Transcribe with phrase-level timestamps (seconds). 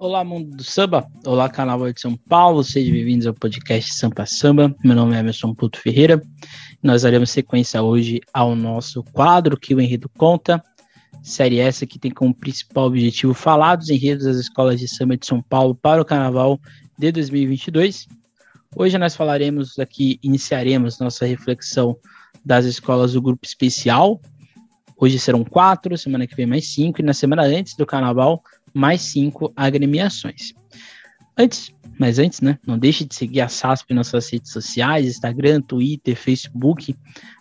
[0.00, 1.10] Olá, mundo do samba.
[1.26, 2.62] Olá, canal de São Paulo.
[2.62, 4.72] Sejam bem-vindos ao podcast Sampa Samba.
[4.84, 6.22] Meu nome é Emerson Puto Ferreira.
[6.80, 10.62] Nós daremos sequência hoje ao nosso quadro que o Enredo conta.
[11.20, 15.26] Série essa que tem como principal objetivo falar dos enredos das escolas de samba de
[15.26, 16.60] São Paulo para o Carnaval
[16.96, 18.06] de 2022.
[18.76, 21.96] Hoje nós falaremos aqui, iniciaremos nossa reflexão
[22.44, 24.20] das escolas do grupo especial.
[24.96, 28.40] Hoje serão quatro, semana que vem mais cinco, e na semana antes do Carnaval
[28.74, 30.52] mais cinco agremiações.
[31.36, 32.58] Antes, mas antes, né?
[32.66, 36.94] Não deixe de seguir a SASP nas suas redes sociais, Instagram, Twitter, Facebook.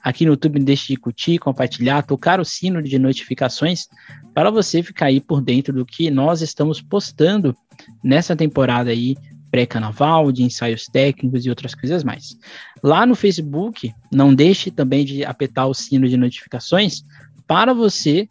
[0.03, 3.87] Aqui no YouTube, não deixe de curtir, compartilhar, tocar o sino de notificações
[4.33, 7.55] para você ficar aí por dentro do que nós estamos postando
[8.03, 9.15] nessa temporada aí
[9.49, 12.37] pré-carnaval, de ensaios técnicos e outras coisas mais.
[12.83, 17.03] Lá no Facebook, não deixe também de apertar o sino de notificações
[17.47, 18.27] para você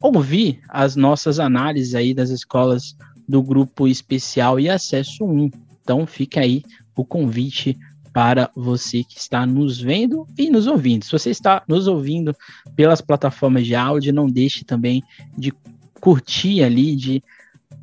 [0.00, 2.96] ouvir as nossas análises aí das escolas
[3.28, 5.50] do grupo especial e acesso 1.
[5.82, 6.62] Então fica aí
[6.96, 7.76] o convite
[8.12, 11.04] para você que está nos vendo e nos ouvindo.
[11.04, 12.34] Se você está nos ouvindo
[12.74, 15.02] pelas plataformas de áudio, não deixe também
[15.36, 15.52] de
[16.00, 17.22] curtir ali, de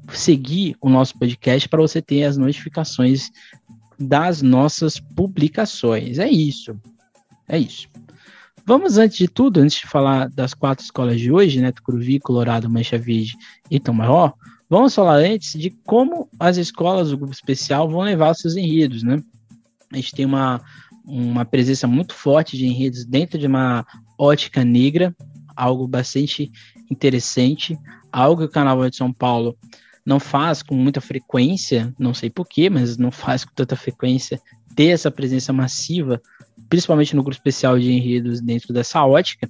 [0.10, 3.32] seguir o nosso podcast para você ter as notificações
[4.00, 6.20] das nossas publicações.
[6.20, 6.76] É isso.
[7.48, 7.88] É isso.
[8.68, 12.70] Vamos, antes de tudo, antes de falar das quatro escolas de hoje, né, Tucuruvi, Colorado,
[12.70, 13.34] Mancha Verde
[13.72, 14.34] e Tom Maior,
[14.70, 19.04] vamos falar antes de como as escolas do grupo especial vão levar os seus enredos,
[19.04, 19.24] né?
[19.94, 20.62] A gente tem uma,
[21.06, 23.86] uma presença muito forte de enredos dentro de uma
[24.20, 25.16] ótica negra,
[25.56, 26.52] algo bastante
[26.92, 27.80] interessante,
[28.12, 29.58] algo que o Carnaval de São Paulo
[30.06, 34.42] não faz com muita frequência, não sei porquê, mas não faz com tanta frequência
[34.76, 36.22] ter essa presença massiva
[36.70, 39.50] principalmente no grupo especial de enredos dentro dessa ótica.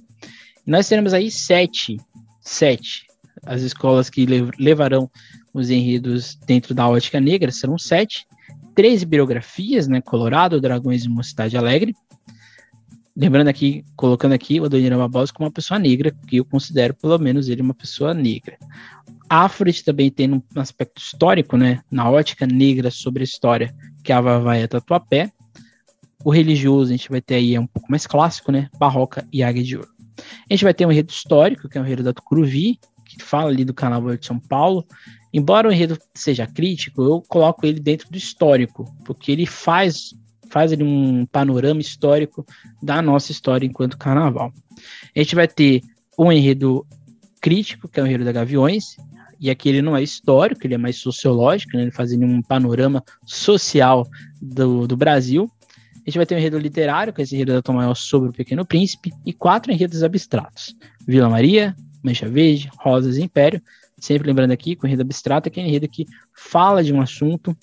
[0.66, 1.96] E nós teremos aí sete,
[2.40, 3.06] sete,
[3.44, 4.26] as escolas que
[4.58, 5.10] levarão
[5.52, 8.26] os enredos dentro da ótica negra, serão sete,
[8.74, 11.94] três biografias, né, Colorado, Dragões e Mocidade Alegre,
[13.16, 17.18] lembrando aqui, colocando aqui o Adoniran Barbosa como uma pessoa negra, que eu considero pelo
[17.18, 18.56] menos ele uma pessoa negra.
[19.28, 24.14] Afrit também tem um aspecto histórico, né, na ótica negra sobre a história, que é
[24.14, 25.32] a Vavaia Tatuapé,
[26.24, 28.68] o religioso a gente vai ter aí é um pouco mais clássico, né?
[28.78, 29.88] Barroca e Águia de Ouro.
[30.18, 33.50] A gente vai ter um enredo histórico, que é o enredo da Tucuruvi, que fala
[33.50, 34.84] ali do Carnaval de São Paulo.
[35.32, 40.14] Embora o enredo seja crítico, eu coloco ele dentro do histórico, porque ele faz
[40.50, 42.44] faz ali um panorama histórico
[42.82, 44.50] da nossa história enquanto carnaval.
[45.14, 45.82] A gente vai ter
[46.18, 46.86] um enredo
[47.40, 48.96] crítico, que é o enredo da Gaviões,
[49.40, 51.82] e aqui ele não é histórico, ele é mais sociológico, né?
[51.82, 54.06] ele faz um panorama social
[54.40, 55.50] do, do Brasil.
[56.08, 58.32] A gente vai ter um enredo literário, que é esse enredo da Tom sobre o
[58.32, 60.74] Pequeno Príncipe, e quatro enredos abstratos:
[61.06, 63.60] Vila Maria, Mancha Verde, Rosas e Império.
[63.98, 67.54] Sempre lembrando aqui que o enredo abstrato é aquele enredo que fala de um assunto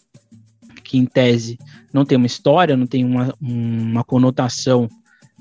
[0.84, 1.58] que, em tese,
[1.92, 4.88] não tem uma história, não tem uma, uma conotação,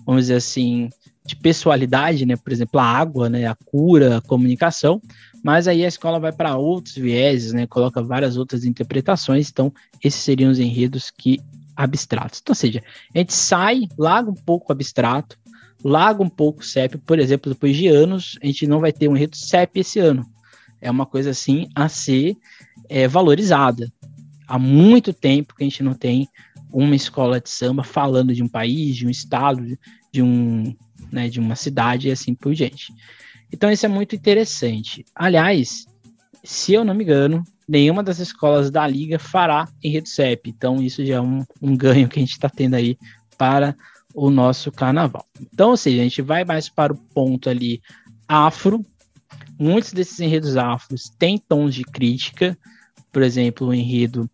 [0.06, 0.88] vamos dizer assim,
[1.26, 2.37] de pessoalidade, né?
[2.37, 3.44] Por exemplo, a água, né?
[3.44, 5.03] A cura, a comunicação.
[5.43, 7.66] Mas aí a escola vai para outros vieses, né?
[7.66, 9.50] Coloca várias outras interpretações.
[9.50, 9.70] Então,
[10.03, 11.38] esses seriam os enredos que
[11.77, 12.41] abstratos.
[12.43, 12.83] Então, ou seja,
[13.15, 15.39] a gente sai, larga um pouco o abstrato,
[15.83, 19.09] larga um pouco o CEP, por exemplo, depois de anos, a gente não vai ter
[19.09, 20.25] um enredo CEP esse ano.
[20.81, 22.37] É uma coisa assim a ser
[22.89, 23.93] é, valorizada.
[24.47, 26.29] Há muito tempo que a gente não tem
[26.73, 29.79] uma escola de samba falando de um país, de um estado,
[30.12, 30.75] de um,
[31.11, 32.93] né, de uma cidade e assim por diante.
[33.53, 35.05] Então isso é muito interessante.
[35.15, 35.87] Aliás,
[36.43, 40.50] se eu não me engano, nenhuma das escolas da liga fará em rede CEP.
[40.50, 42.98] Então, isso já é um, um ganho que a gente está tendo aí
[43.36, 43.76] para
[44.14, 45.26] o nosso carnaval.
[45.41, 47.82] Então, ou seja, a gente vai mais para o ponto ali
[48.28, 48.84] afro.
[49.58, 52.56] Muitos desses enredos afros têm tons de crítica,
[53.12, 54.28] por exemplo, o enredo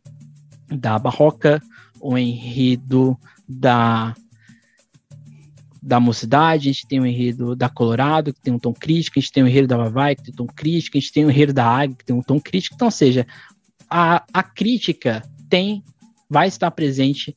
[0.68, 1.62] da barroca,
[2.00, 3.18] o enredo
[3.48, 4.14] da
[5.82, 9.20] da mocidade, a gente tem o enredo da Colorado, que tem um tom crítico, a
[9.20, 11.30] gente tem o enredo da Vavai, que tem um tom crítico, a gente tem o
[11.30, 12.74] enredo da Águia, que tem um tom crítico.
[12.74, 13.26] Então, seja,
[13.88, 15.82] a, a crítica tem,
[16.28, 17.34] vai estar presente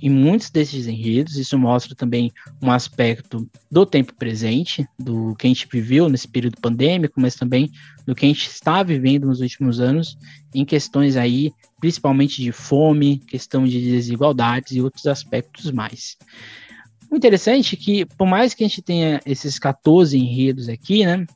[0.00, 1.36] em muitos desses enredos.
[1.36, 2.32] Isso mostra também
[2.62, 7.70] um aspecto do tempo presente, do que a gente viveu nesse período pandêmico, mas também
[8.06, 10.16] do que a gente está vivendo nos últimos anos,
[10.54, 16.16] em questões aí, principalmente de fome, questão de desigualdades e outros aspectos mais.
[17.10, 21.26] O interessante é que, por mais que a gente tenha esses 14 enredos aqui, né?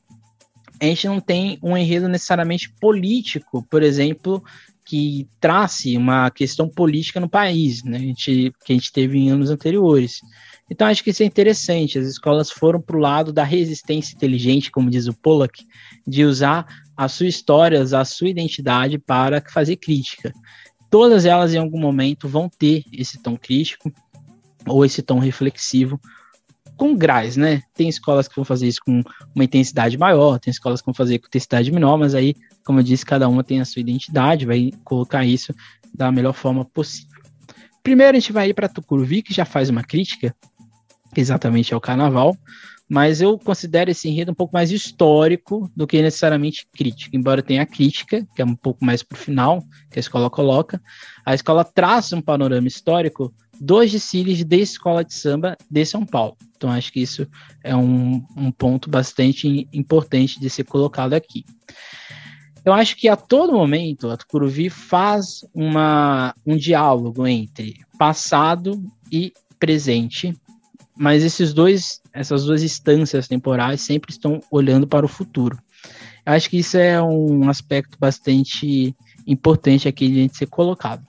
[0.81, 4.43] A gente não tem um enredo necessariamente político, por exemplo,
[4.83, 7.97] que trace uma questão política no país, né?
[7.97, 10.21] A gente, que a gente teve em anos anteriores.
[10.69, 11.99] Então acho que isso é interessante.
[11.99, 15.65] As escolas foram para o lado da resistência inteligente, como diz o Pollack,
[16.07, 16.65] de usar
[16.97, 20.33] a sua história, a sua identidade para fazer crítica.
[20.89, 23.91] Todas elas, em algum momento, vão ter esse tom crítico
[24.67, 25.99] ou esse tom reflexivo
[26.77, 27.61] com graus, né?
[27.75, 29.03] Tem escolas que vão fazer isso com
[29.35, 32.33] uma intensidade maior, tem escolas que vão fazer com intensidade menor, mas aí,
[32.65, 35.53] como eu disse, cada uma tem a sua identidade, vai colocar isso
[35.93, 37.21] da melhor forma possível.
[37.83, 40.35] Primeiro a gente vai ir para Tucuruvi, que já faz uma crítica
[41.15, 42.35] exatamente ao carnaval,
[42.91, 47.15] mas eu considero esse enredo um pouco mais histórico do que necessariamente crítico.
[47.15, 50.29] Embora tenha a crítica, que é um pouco mais para o final, que a escola
[50.29, 50.81] coloca,
[51.25, 56.35] a escola traça um panorama histórico dos desfiles de escola de samba de São Paulo.
[56.57, 57.25] Então, acho que isso
[57.63, 61.45] é um, um ponto bastante importante de ser colocado aqui.
[62.65, 69.31] Eu acho que a todo momento a Tucuruvi faz uma, um diálogo entre passado e
[69.57, 70.37] presente
[71.01, 75.57] mas esses dois, essas duas instâncias temporais sempre estão olhando para o futuro.
[76.23, 78.95] Acho que isso é um aspecto bastante
[79.25, 81.03] importante aqui de a gente ser colocado.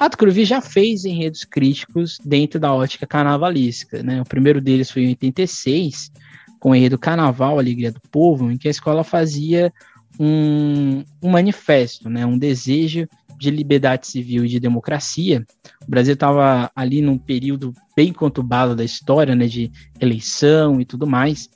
[0.00, 4.02] A Tucuruvi já fez enredos críticos dentro da ótica carnavalística.
[4.02, 4.20] Né?
[4.20, 6.10] O primeiro deles foi em 86,
[6.58, 9.72] com o enredo Carnaval, Alegria do Povo, em que a escola fazia
[10.18, 12.26] um, um manifesto, né?
[12.26, 13.08] um desejo
[13.40, 15.44] de liberdade civil e de democracia.
[15.86, 21.06] O Brasil estava ali num período bem conturbado da história, né, de eleição e tudo
[21.06, 21.48] mais.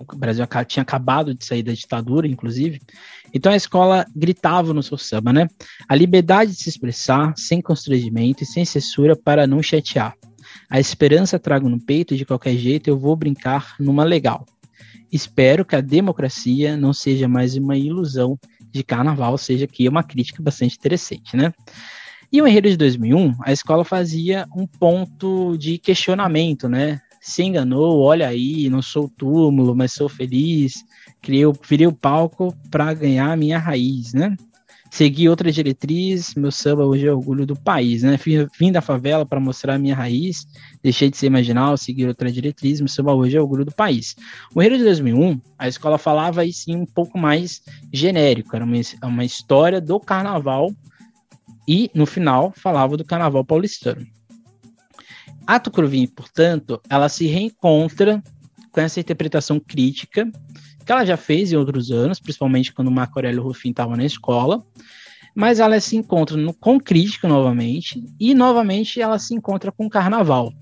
[0.00, 2.80] O Brasil tinha acabado de sair da ditadura, inclusive.
[3.32, 5.46] Então a escola gritava no seu samba, né?
[5.88, 10.14] A liberdade de se expressar sem constrangimento e sem censura para não chatear.
[10.70, 14.46] A esperança trago no peito de qualquer jeito eu vou brincar numa legal.
[15.12, 18.38] Espero que a democracia não seja mais uma ilusão
[18.74, 21.52] de carnaval, seja que é uma crítica bastante interessante, né?
[22.32, 27.00] E o Enredo de 2001, a escola fazia um ponto de questionamento, né?
[27.20, 30.84] Se enganou, olha aí, não sou túmulo, mas sou feliz.
[31.22, 34.36] Criei, virei o palco para ganhar a minha raiz, né?
[34.94, 38.16] Segui outra diretriz, meu samba hoje é orgulho do país, né?
[38.56, 40.46] Vim da favela para mostrar a minha raiz,
[40.80, 44.14] deixei de ser marginal, segui outra diretriz, meu samba hoje é orgulho do país.
[44.54, 47.60] O Enredo de 2001, a escola falava aí sim um pouco mais
[47.92, 50.72] genérico, era uma, uma história do carnaval
[51.66, 54.06] e no final falava do carnaval paulistano.
[55.44, 58.22] A Tucuruvi, portanto, ela se reencontra
[58.70, 60.30] com essa interpretação crítica
[60.84, 64.04] que ela já fez em outros anos, principalmente quando o Marco Aurélio Rufin estava na
[64.04, 64.64] escola,
[65.34, 70.52] mas ela se encontra no, com crítica novamente, e novamente ela se encontra com carnaval.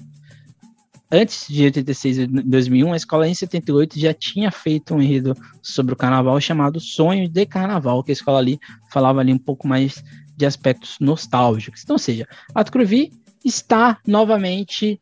[1.15, 5.93] Antes de 86 e 2001, a escola em 78 já tinha feito um enredo sobre
[5.93, 8.59] o carnaval chamado Sonho de Carnaval, que a escola ali
[8.91, 10.03] falava ali um pouco mais
[10.35, 11.83] de aspectos nostálgicos.
[11.83, 13.13] Então, ou seja, a Tucuruvi
[13.45, 14.99] está novamente,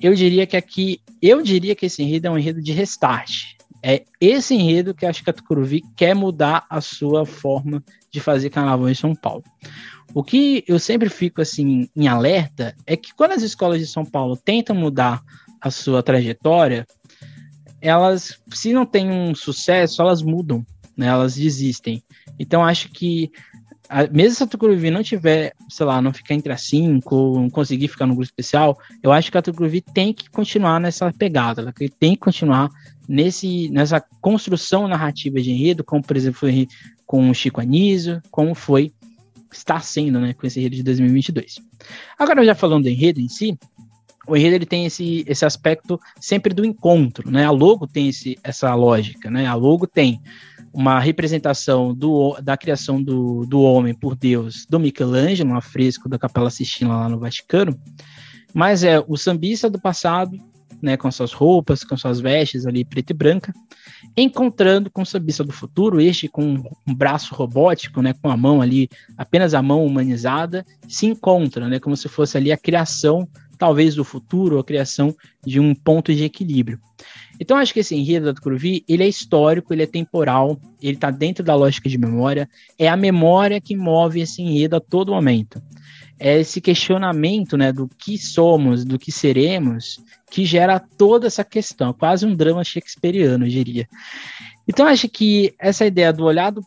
[0.00, 3.59] eu diria que aqui, eu diria que esse enredo é um enredo de restart.
[3.82, 8.50] É esse enredo que acho que a Tucuruvi quer mudar a sua forma de fazer
[8.50, 9.42] carnaval em São Paulo.
[10.12, 14.04] O que eu sempre fico assim em alerta é que quando as escolas de São
[14.04, 15.22] Paulo tentam mudar
[15.60, 16.86] a sua trajetória,
[17.80, 20.64] elas, se não têm um sucesso, elas mudam,
[20.96, 21.06] né?
[21.06, 22.02] Elas desistem.
[22.38, 23.30] Então acho que
[23.88, 27.40] a, mesmo se a Tucuruvi não tiver, sei lá, não ficar entre as cinco, ou
[27.40, 31.12] não conseguir ficar no grupo especial, eu acho que a Tucuruvi tem que continuar nessa
[31.12, 32.70] pegada, ela tem que continuar
[33.10, 36.68] nesse, nessa construção narrativa de enredo, como por exemplo foi
[37.04, 38.92] com o Chico Anísio, como foi,
[39.52, 41.56] está sendo, né, com esse enredo de 2022.
[42.16, 43.58] Agora, já falando do enredo em si,
[44.28, 47.44] o enredo ele tem esse, esse aspecto sempre do encontro, né?
[47.44, 49.44] A logo tem esse, essa lógica, né?
[49.44, 50.20] A logo tem
[50.72, 56.18] uma representação do, da criação do, do homem por Deus do Michelangelo, um afresco da
[56.18, 57.76] Capela Sistina lá no Vaticano,
[58.54, 60.38] mas é o sambista do passado
[60.82, 63.52] né, com suas roupas, com suas vestes ali preta e branca,
[64.16, 68.60] encontrando com o sambista do futuro, este com um braço robótico, né, com a mão
[68.60, 73.94] ali, apenas a mão humanizada, se encontra, né, como se fosse ali a criação, talvez
[73.94, 76.80] do futuro, a criação de um ponto de equilíbrio.
[77.38, 81.10] Então acho que esse enredo da Tucuruvi, ele é histórico, ele é temporal, ele está
[81.10, 85.62] dentro da lógica de memória, é a memória que move esse enredo a todo momento
[86.20, 89.98] é esse questionamento né, do que somos, do que seremos,
[90.30, 93.88] que gera toda essa questão, quase um drama shakespeariano, eu diria.
[94.68, 96.62] Então, acho que essa ideia do olhar do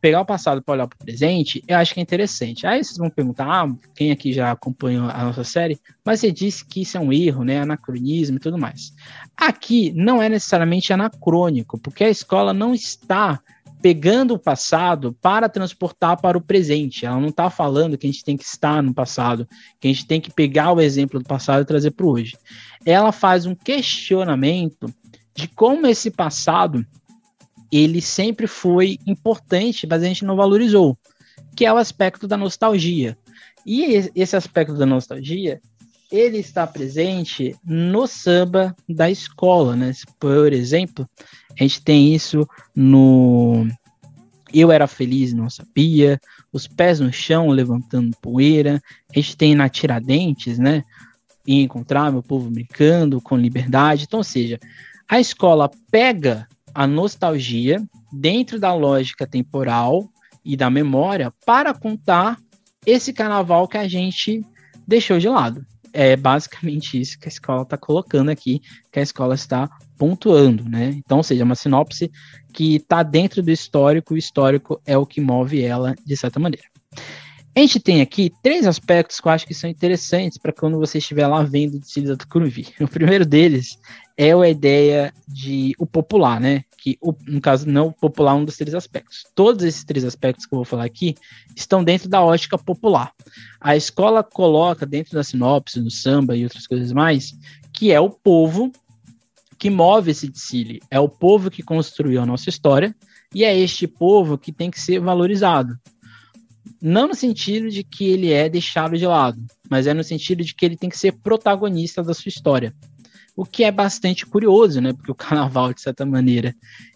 [0.00, 2.64] pegar o passado para olhar para o presente, eu acho que é interessante.
[2.64, 6.64] Aí vocês vão perguntar, ah, quem aqui já acompanhou a nossa série, mas você disse
[6.64, 7.60] que isso é um erro, né?
[7.60, 8.92] Anacronismo e tudo mais.
[9.36, 13.40] Aqui não é necessariamente anacrônico, porque a escola não está
[13.80, 17.06] pegando o passado para transportar para o presente.
[17.06, 19.48] Ela não está falando que a gente tem que estar no passado,
[19.80, 22.36] que a gente tem que pegar o exemplo do passado e trazer para hoje.
[22.84, 24.92] Ela faz um questionamento
[25.34, 26.84] de como esse passado
[27.72, 30.98] ele sempre foi importante, mas a gente não valorizou,
[31.56, 33.16] que é o aspecto da nostalgia.
[33.64, 35.60] E esse aspecto da nostalgia,
[36.10, 39.92] ele está presente no samba da escola, né?
[40.18, 41.08] Por exemplo,
[41.58, 43.66] a gente tem isso no
[44.52, 46.20] Eu Era Feliz Não Sabia,
[46.52, 50.82] Os Pés no Chão Levantando Poeira, a gente tem na Tiradentes, né?
[51.46, 54.04] E encontrar meu povo brincando com liberdade.
[54.04, 54.58] Então, ou seja,
[55.08, 60.08] a escola pega a nostalgia dentro da lógica temporal
[60.44, 62.38] e da memória para contar
[62.86, 64.44] esse carnaval que a gente
[64.86, 65.66] deixou de lado.
[65.92, 69.68] É basicamente isso que a escola está colocando aqui, que a escola está
[70.00, 70.94] pontuando, né?
[70.96, 72.10] Então, ou seja, uma sinopse
[72.54, 76.64] que está dentro do histórico, o histórico é o que move ela de certa maneira.
[77.54, 80.96] A gente tem aqui três aspectos que eu acho que são interessantes para quando você
[80.96, 82.68] estiver lá vendo o desfile da Tucuruvi.
[82.80, 83.78] O primeiro deles
[84.16, 86.64] é a ideia de o popular, né?
[86.78, 89.26] Que o, no caso não o popular é um dos três aspectos.
[89.34, 91.14] Todos esses três aspectos que eu vou falar aqui
[91.54, 93.12] estão dentro da ótica popular.
[93.60, 97.34] A escola coloca dentro da sinopse, do samba e outras coisas mais,
[97.74, 98.72] que é o povo
[99.60, 102.96] que move esse desfile, é o povo que construiu a nossa história
[103.34, 105.78] e é este povo que tem que ser valorizado.
[106.80, 109.38] Não no sentido de que ele é deixado de lado,
[109.68, 112.74] mas é no sentido de que ele tem que ser protagonista da sua história.
[113.36, 114.94] O que é bastante curioso, né?
[114.94, 116.54] Porque o carnaval, de certa maneira,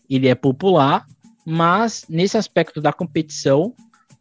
[0.08, 1.04] ele é popular,
[1.44, 3.74] mas nesse aspecto da competição,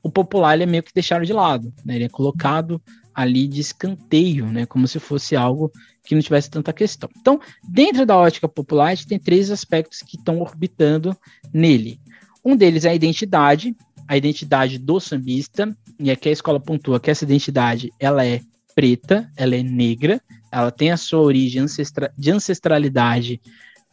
[0.03, 1.95] o popular ele é meio que deixado de lado, né?
[1.95, 2.81] Ele é colocado
[3.13, 4.65] ali de escanteio, né?
[4.65, 5.71] Como se fosse algo
[6.03, 7.09] que não tivesse tanta questão.
[7.17, 11.15] Então, dentro da ótica popular, a gente tem três aspectos que estão orbitando
[11.53, 11.99] nele.
[12.43, 13.75] Um deles é a identidade,
[14.07, 18.41] a identidade do sambista, e aqui a escola pontua que essa identidade ela é
[18.75, 23.39] preta, ela é negra, ela tem a sua origem ancestra de ancestralidade,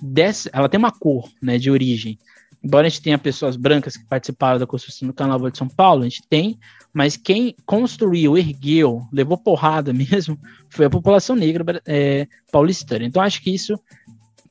[0.00, 2.18] dessa, ela tem uma cor né, de origem.
[2.62, 6.02] Embora a gente tenha pessoas brancas que participaram da construção do Carnaval de São Paulo,
[6.02, 6.58] a gente tem,
[6.92, 13.04] mas quem construiu, ergueu, levou porrada mesmo, foi a população negra é, paulistana.
[13.04, 13.78] Então acho que isso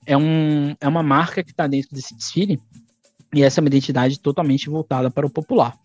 [0.05, 2.60] é, um, é uma marca que está dentro desse desfile,
[3.34, 5.77] e essa é uma identidade totalmente voltada para o popular.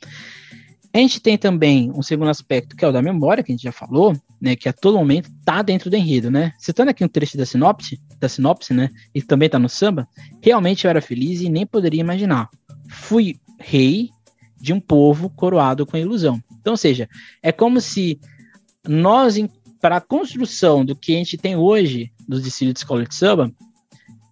[0.94, 3.64] A gente tem também um segundo aspecto, que é o da memória, que a gente
[3.64, 6.52] já falou, né, que a todo momento está dentro do enredo, né?
[6.56, 10.06] Citando aqui um trecho da sinopse, da sinopse, né, e também está no samba,
[10.40, 12.48] realmente eu era feliz e nem poderia imaginar.
[12.88, 14.10] Fui rei
[14.64, 16.42] de um povo coroado com ilusão.
[16.60, 17.08] Então, ou seja,
[17.42, 18.18] é como se
[18.86, 19.36] nós,
[19.80, 23.52] para a construção do que a gente tem hoje dos desfiles de escola de samba,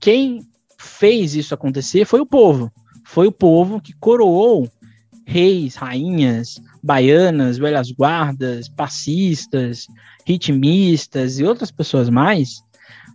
[0.00, 0.40] quem
[0.78, 2.72] fez isso acontecer foi o povo
[3.04, 4.66] foi o povo que coroou
[5.26, 9.86] reis, rainhas, baianas, velhas guardas, passistas,
[10.26, 12.62] ritmistas e outras pessoas mais.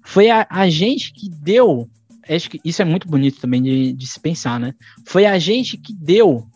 [0.05, 1.89] Foi a, a gente que deu,
[2.29, 4.73] acho que isso é muito bonito também de, de se pensar, né?
[5.05, 6.47] Foi a gente que deu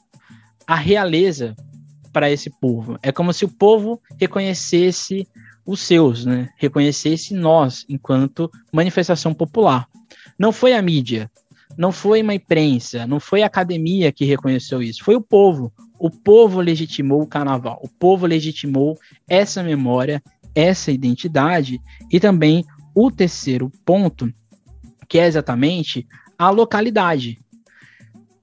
[0.68, 1.56] a realeza
[2.12, 2.98] para esse povo.
[3.01, 5.27] É como se o povo reconhecesse
[5.65, 6.50] os seus, né?
[6.58, 9.88] Reconhecesse nós enquanto manifestação popular.
[10.38, 11.30] Não foi a mídia,
[11.77, 15.72] não foi uma imprensa, não foi a academia que reconheceu isso, foi o povo.
[15.98, 18.98] O povo legitimou o carnaval, o povo legitimou
[19.30, 20.22] essa memória,
[20.56, 21.80] essa identidade
[22.12, 24.34] e também o terceiro ponto,
[25.08, 27.39] que é exatamente a localidade.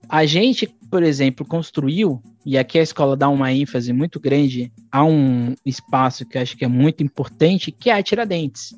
[0.09, 5.05] A gente, por exemplo, construiu, e aqui a escola dá uma ênfase muito grande a
[5.05, 8.75] um espaço que eu acho que é muito importante, que é a Tiradentes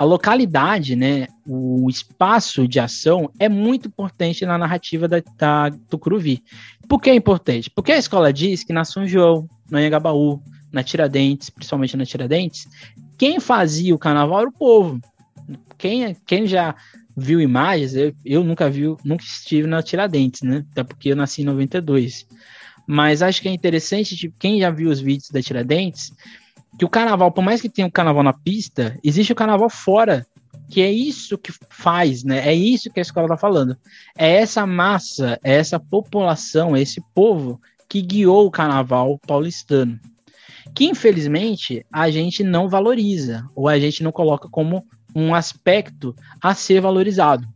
[0.00, 6.42] a localidade, né, o espaço de ação é muito importante na narrativa da, da Tucuruvi.
[6.88, 7.68] Por que é importante?
[7.68, 10.42] Porque a escola diz que na São João, no Anhangabaú,
[10.72, 12.66] na Tiradentes, principalmente na Tiradentes,
[13.18, 14.98] quem fazia o carnaval era o povo.
[15.76, 16.74] Quem, quem já
[17.16, 20.64] viu imagens, eu, eu nunca vi, nunca estive na Tiradentes, né?
[20.72, 22.26] Até porque eu nasci em 92.
[22.86, 26.12] Mas acho que é interessante, tipo, quem já viu os vídeos da Tiradentes,
[26.78, 30.26] que o carnaval, por mais que tenha o carnaval na pista, existe o carnaval fora,
[30.68, 32.48] que é isso que faz, né?
[32.48, 33.76] É isso que a escola está falando.
[34.16, 39.98] É essa massa, é essa população, é esse povo que guiou o carnaval paulistano.
[40.74, 46.54] Que infelizmente a gente não valoriza, ou a gente não coloca como um aspecto a
[46.54, 47.46] ser valorizado.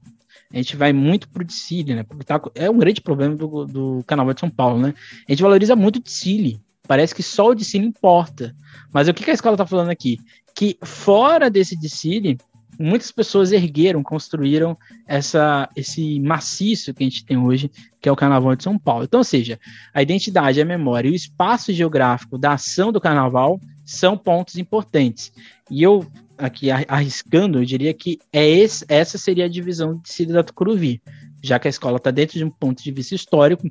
[0.53, 2.03] A gente vai muito pro Dicile, né?
[2.05, 4.95] Porque tá, é um grande problema do, do Carnaval de São Paulo, né?
[5.29, 6.61] A gente valoriza muito o Dicile.
[6.87, 8.55] Parece que só o Dicile importa.
[8.93, 10.19] Mas o que, que a escola está falando aqui?
[10.55, 12.39] Que fora desse Dicile,
[12.79, 17.71] muitas pessoas ergueram, construíram essa, esse maciço que a gente tem hoje,
[18.01, 19.05] que é o Carnaval de São Paulo.
[19.05, 19.59] Então, ou seja,
[19.93, 25.33] a identidade, a memória e o espaço geográfico da ação do Carnaval são pontos importantes.
[25.71, 26.07] E eu,
[26.39, 31.01] aqui arriscando, eu diria que é esse, essa seria a divisão de Cida da Tucuruvi,
[31.43, 33.69] já que a escola está dentro de um ponto de vista histórico,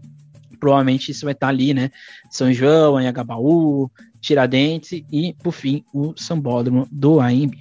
[0.59, 1.91] provavelmente isso vai estar tá ali, né?
[2.29, 3.91] São João, Anhangabaú,
[4.21, 7.53] Tiradentes e, por fim, o Sambódromo do AMB.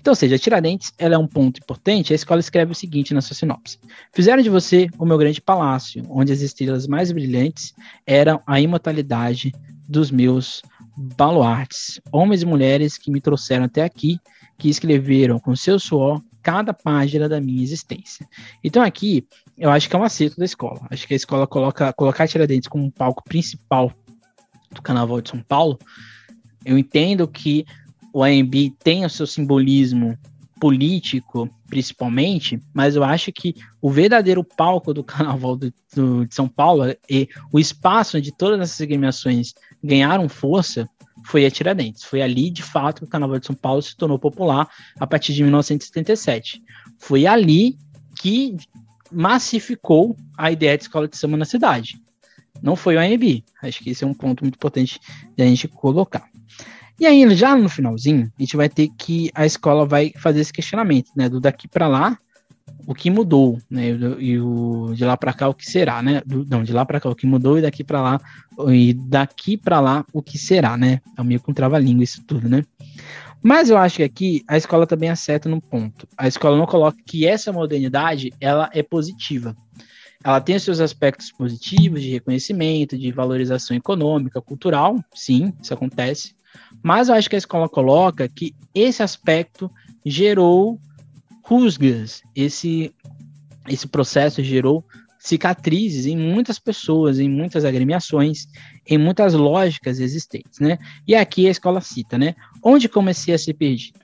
[0.00, 2.12] Então, ou seja, Tiradentes ela é um ponto importante.
[2.12, 3.78] A escola escreve o seguinte na sua sinopse:
[4.12, 7.74] Fizeram de você o meu grande palácio, onde as estrelas mais brilhantes
[8.06, 9.52] eram a imortalidade
[9.86, 10.62] dos meus
[10.96, 14.18] baluartes, homens e mulheres que me trouxeram até aqui,
[14.58, 18.26] que escreveram com seu suor cada página da minha existência.
[18.62, 19.26] Então aqui,
[19.58, 20.86] eu acho que é um acerto da escola.
[20.90, 23.92] Acho que a escola coloca colocar Tiradentes como um palco principal
[24.70, 25.78] do Carnaval de São Paulo.
[26.64, 27.64] Eu entendo que
[28.12, 30.16] o AMB tem o seu simbolismo
[30.60, 36.48] político, principalmente, mas eu acho que o verdadeiro palco do Carnaval do, do, de São
[36.48, 40.88] Paulo e o espaço onde todas essas agremiações ganharam força
[41.26, 42.04] foi a Tiradentes.
[42.04, 44.68] Foi ali, de fato, que o Carnaval de São Paulo se tornou popular
[44.98, 46.62] a partir de 1977.
[46.98, 47.76] Foi ali
[48.20, 48.56] que
[49.10, 52.00] massificou a ideia de escola de samba na cidade.
[52.62, 53.44] Não foi o AMB.
[53.62, 55.00] Acho que esse é um ponto muito importante
[55.36, 56.28] da gente colocar.
[56.98, 60.52] E aí, já no finalzinho, a gente vai ter que a escola vai fazer esse
[60.52, 61.28] questionamento, né?
[61.28, 62.18] Do daqui para lá,
[62.86, 63.88] o que mudou, né?
[64.18, 66.22] E o de lá para cá o que será, né?
[66.24, 68.20] Do, não, de lá para cá o que mudou e daqui para lá
[68.68, 71.00] e daqui para lá o que será, né?
[71.18, 72.62] É meio com trava-língua isso tudo, né?
[73.42, 76.06] Mas eu acho que aqui a escola também acerta no ponto.
[76.16, 79.56] A escola não coloca que essa modernidade ela é positiva.
[80.24, 86.34] Ela tem os seus aspectos positivos de reconhecimento, de valorização econômica, cultural, sim, isso acontece.
[86.82, 89.70] Mas eu acho que a escola coloca que esse aspecto
[90.04, 90.80] gerou
[91.46, 92.92] rusgas, esse,
[93.68, 94.84] esse processo gerou
[95.18, 98.46] cicatrizes em muitas pessoas, em muitas agremiações,
[98.86, 100.76] em muitas lógicas existentes, né?
[101.06, 102.34] E aqui a escola cita, né?
[102.62, 104.00] Onde comecei a ser perdido?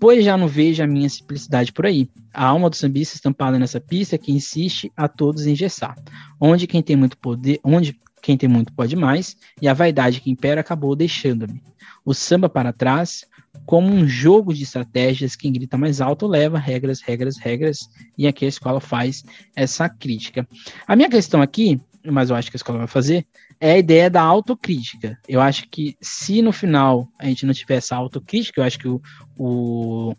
[0.00, 2.10] Pois já não vejo a minha simplicidade por aí.
[2.34, 5.96] A alma do sambista estampada nessa pista que insiste a todos engessar.
[6.38, 10.30] Onde quem tem muito poder, onde quem tem muito pode mais, e a vaidade que
[10.30, 11.62] impera acabou deixando-me
[12.04, 13.24] o samba para trás,
[13.64, 18.44] como um jogo de estratégias, quem grita mais alto leva regras, regras, regras, e aqui
[18.44, 20.46] a escola faz essa crítica.
[20.86, 23.26] A minha questão aqui, mas eu acho que a escola vai fazer,
[23.60, 25.18] é a ideia da autocrítica.
[25.28, 28.88] Eu acho que se no final a gente não tiver essa autocrítica, eu acho que
[28.88, 29.00] o,
[29.36, 30.14] o,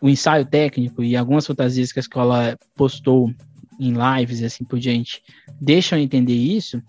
[0.00, 3.32] o ensaio técnico e algumas fantasias que a escola postou
[3.78, 5.22] em lives e assim por diante
[5.60, 6.82] deixam entender isso,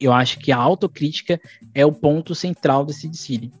[0.00, 1.40] eu acho que a autocrítica
[1.74, 3.52] é o ponto central desse desfile.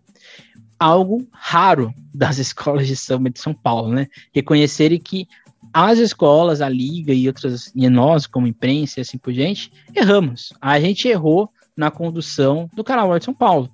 [0.78, 4.08] Algo raro das escolas de samba de São Paulo, né?
[4.32, 5.26] Reconhecerem que
[5.72, 10.52] as escolas, a liga e outras, e nós como imprensa e assim por diante, erramos.
[10.60, 13.70] A gente errou na condução do Carnaval de São Paulo.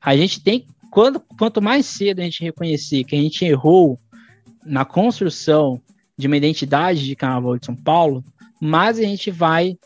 [0.00, 3.98] A gente tem, quando, quanto mais cedo a gente reconhecer que a gente errou
[4.64, 5.80] na construção
[6.18, 8.22] de uma identidade de Carnaval de São Paulo,
[8.60, 9.78] mais a gente vai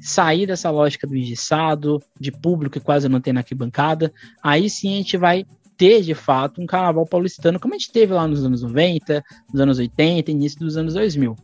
[0.00, 4.94] sair dessa lógica do engessado, de público que quase não tem na arquibancada, aí sim
[4.94, 5.44] a gente vai
[5.76, 9.60] ter de fato um carnaval paulistano como a gente teve lá nos anos 90, nos
[9.60, 11.36] anos 80, início dos anos 2000.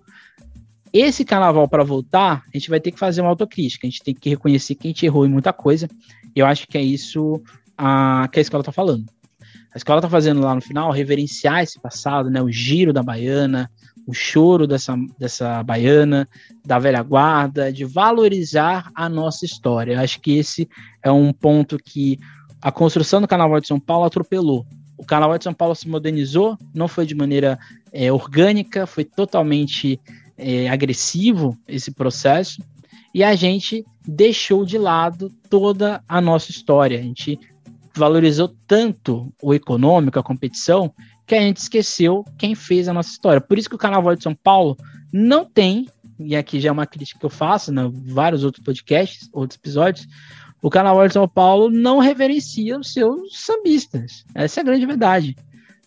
[0.92, 4.14] Esse carnaval para voltar, a gente vai ter que fazer uma autocrítica, a gente tem
[4.14, 5.88] que reconhecer que a gente errou em muita coisa.
[6.36, 7.42] E eu acho que é isso
[7.78, 9.06] a, que a escola está falando.
[9.74, 13.70] A escola está fazendo lá no final reverenciar esse passado, né, o giro da baiana,
[14.06, 16.28] o choro dessa, dessa baiana,
[16.64, 19.94] da velha guarda, de valorizar a nossa história.
[19.94, 20.68] Eu acho que esse
[21.02, 22.18] é um ponto que
[22.62, 24.64] a construção do Carnaval de São Paulo atropelou.
[24.96, 27.58] O Carnaval de São Paulo se modernizou, não foi de maneira
[27.92, 30.00] é, orgânica, foi totalmente
[30.38, 32.62] é, agressivo esse processo,
[33.12, 36.98] e a gente deixou de lado toda a nossa história.
[36.98, 37.38] A gente
[37.94, 40.94] valorizou tanto o econômico, a competição,
[41.26, 43.40] que a gente esqueceu quem fez a nossa história.
[43.40, 44.76] Por isso que o Carnaval de São Paulo
[45.12, 49.28] não tem, e aqui já é uma crítica que eu faço, né, vários outros podcasts,
[49.32, 50.06] outros episódios,
[50.62, 54.24] o Carnaval de São Paulo não reverencia os seus sambistas.
[54.32, 55.36] Essa é a grande verdade.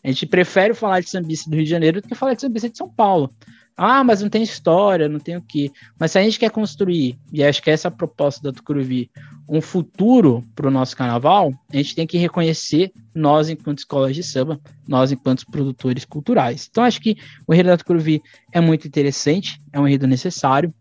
[0.03, 2.69] A gente prefere falar de sambista do Rio de Janeiro do que falar de sambista
[2.69, 3.33] de São Paulo.
[3.77, 5.71] Ah, mas não tem história, não tem o quê.
[5.99, 9.09] Mas se a gente quer construir, e acho que essa é a proposta da Tucuruvi,
[9.47, 14.23] um futuro para o nosso carnaval, a gente tem que reconhecer nós enquanto escolas de
[14.23, 16.67] samba, nós enquanto produtores culturais.
[16.69, 20.73] Então acho que o enredo da Tucuruvi é muito interessante, é um enredo necessário,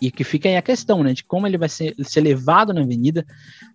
[0.00, 2.80] e que fica aí a questão, né, de como ele vai ser, ser levado na
[2.80, 3.24] avenida,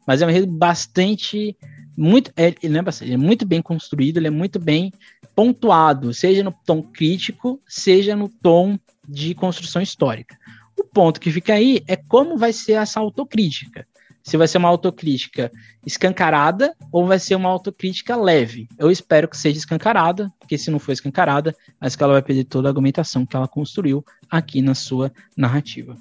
[0.05, 1.55] mas é um enredo bastante,
[1.95, 4.91] muito, é, ele, é bastante, ele é muito bem construído, ele é muito bem
[5.36, 8.77] pontuado, seja no tom crítico, seja no tom
[9.08, 10.38] de construção histórica.
[10.77, 13.86] O ponto que fica aí é como vai ser essa autocrítica.
[14.21, 15.51] Se vai ser uma autocrítica
[15.86, 18.67] escancarada ou vai ser uma autocrítica leve.
[18.77, 22.67] Eu espero que seja escancarada, porque se não for escancarada, a escola vai perder toda
[22.67, 25.97] a argumentação que ela construiu aqui na sua narrativa.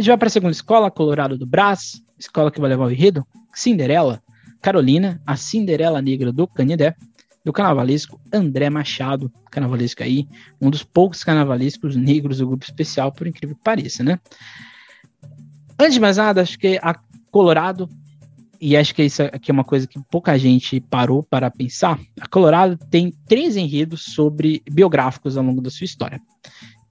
[0.00, 2.90] A gente vai para a segunda escola, Colorado do Brás, escola que vai levar o
[2.90, 3.22] enredo,
[3.54, 4.22] Cinderela,
[4.62, 6.96] Carolina, a Cinderela Negra do Canidé,
[7.44, 10.26] do carnavalesco André Machado, carnavalesco aí,
[10.58, 14.18] um dos poucos carnavalescos negros do grupo especial, por incrível que pareça, né?
[15.78, 16.98] Antes de mais nada, acho que a
[17.30, 17.86] Colorado,
[18.58, 22.26] e acho que isso aqui é uma coisa que pouca gente parou para pensar, a
[22.26, 26.22] Colorado tem três enredos sobre biográficos ao longo da sua história.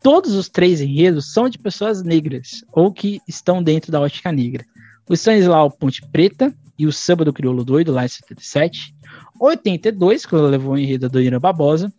[0.01, 4.65] Todos os três enredos são de pessoas negras, ou que estão dentro da ótica negra.
[5.09, 8.95] O Stanislau Ponte Preta e o Samba do Crioulo Doido, lá em 77.
[9.39, 11.91] 82, quando levou o enredo do Irã Barbosa.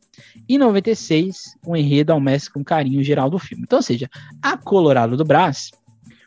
[0.48, 3.64] E 96, o enredo ao mestre com carinho geral do filme.
[3.64, 4.08] Então, ou seja,
[4.40, 5.70] a Colorado do Brás,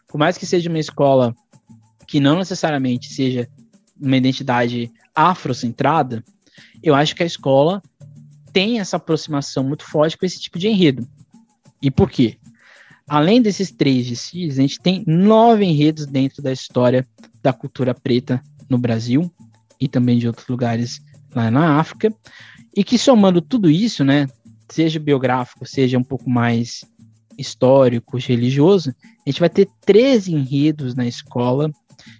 [0.07, 1.35] por mais que seja uma escola
[2.07, 3.47] que não necessariamente seja
[3.99, 6.23] uma identidade afrocentrada,
[6.83, 7.81] eu acho que a escola
[8.51, 11.07] tem essa aproximação muito forte com esse tipo de enredo.
[11.83, 12.37] E por quê?
[13.05, 17.05] Além desses três desfiles, a gente tem nove enredos dentro da história
[17.41, 19.29] da cultura preta no Brasil
[19.77, 21.01] e também de outros lugares
[21.35, 22.09] lá na África.
[22.73, 24.27] E que somando tudo isso, né,
[24.69, 26.85] seja biográfico, seja um pouco mais
[27.37, 31.69] histórico, religioso, a gente vai ter 13 enredos na escola,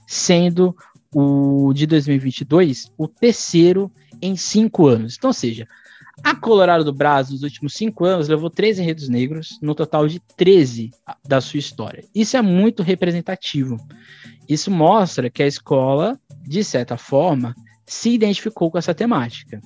[0.05, 0.75] sendo
[1.15, 3.89] o de 2022 o terceiro
[4.21, 5.15] em cinco anos.
[5.15, 5.67] Então, ou seja,
[6.21, 10.19] a Colorado do Brasil, nos últimos cinco anos, levou 13 enredos negros, no total de
[10.19, 10.91] 13
[11.25, 12.03] da sua história.
[12.13, 13.77] Isso é muito representativo.
[14.47, 19.61] Isso mostra que a escola, de certa forma, se identificou com essa temática.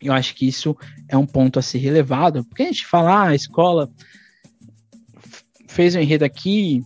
[0.00, 0.76] Eu acho que isso
[1.08, 3.90] é um ponto a ser relevado, porque a gente fala, ah, a escola
[5.66, 6.84] fez um enredo aqui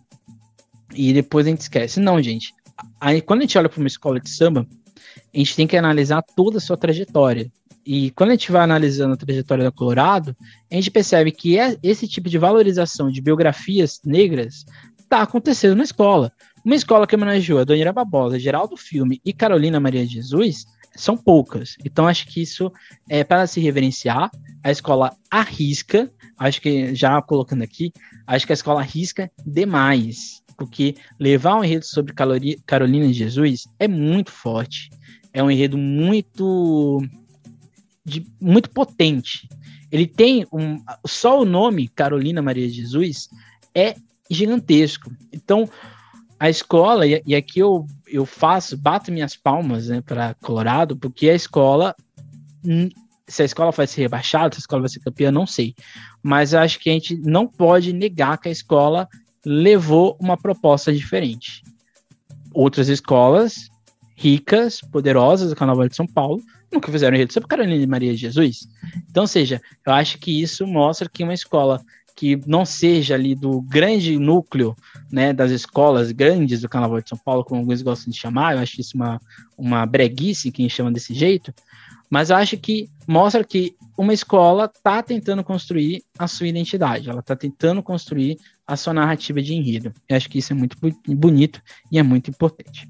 [0.95, 2.01] e depois a gente esquece.
[2.01, 2.55] Não, gente.
[2.99, 4.67] Aí, quando a gente olha para uma escola de samba,
[5.35, 7.51] a gente tem que analisar toda a sua trajetória.
[7.85, 10.37] E quando a gente vai analisando a trajetória da Colorado,
[10.71, 14.65] a gente percebe que é esse tipo de valorização de biografias negras
[14.99, 16.33] está acontecendo na escola.
[16.65, 20.65] Uma escola que homenageou a Dona Barbosa, Geraldo Filme e Carolina Maria de Jesus
[20.95, 21.75] são poucas.
[21.85, 22.73] Então acho que isso
[23.09, 24.31] é para se reverenciar.
[24.63, 27.93] A escola arrisca, acho que já colocando aqui,
[28.27, 32.15] acho que a escola arrisca demais, porque levar um enredo sobre
[32.65, 34.89] Carolina de Jesus é muito forte.
[35.33, 37.03] É um enredo muito
[38.05, 39.49] de, muito potente.
[39.91, 40.83] Ele tem um.
[41.07, 43.29] Só o nome Carolina Maria de Jesus
[43.75, 43.95] é
[44.31, 45.11] gigantesco.
[45.33, 45.69] Então,
[46.39, 51.29] a escola, e, e aqui eu, eu faço, bato minhas palmas né, para Colorado, porque
[51.29, 51.95] a escola.
[52.65, 52.89] Hum,
[53.29, 55.75] se a escola vai ser rebaixada, se a escola vai ser campeã, não sei.
[56.23, 59.09] Mas eu acho que a gente não pode negar que a escola
[59.45, 61.63] levou uma proposta diferente.
[62.53, 63.71] Outras escolas
[64.15, 68.69] ricas, poderosas do Carnaval de São Paulo nunca fizeram enredo sobre Carolina de Maria Jesus.
[69.11, 71.81] Então, ou seja, eu acho que isso mostra que uma escola
[72.15, 74.77] que não seja ali do grande núcleo
[75.11, 78.61] né, das escolas grandes do Carnaval de São Paulo, como alguns gostam de chamar, eu
[78.61, 79.21] acho isso uma,
[79.57, 81.55] uma breguice, quem chama desse jeito,
[82.11, 87.21] mas eu acho que mostra que uma escola está tentando construir a sua identidade, ela
[87.21, 89.93] está tentando construir a sua narrativa de enredo.
[90.09, 90.77] Eu acho que isso é muito
[91.09, 92.89] bonito e é muito importante.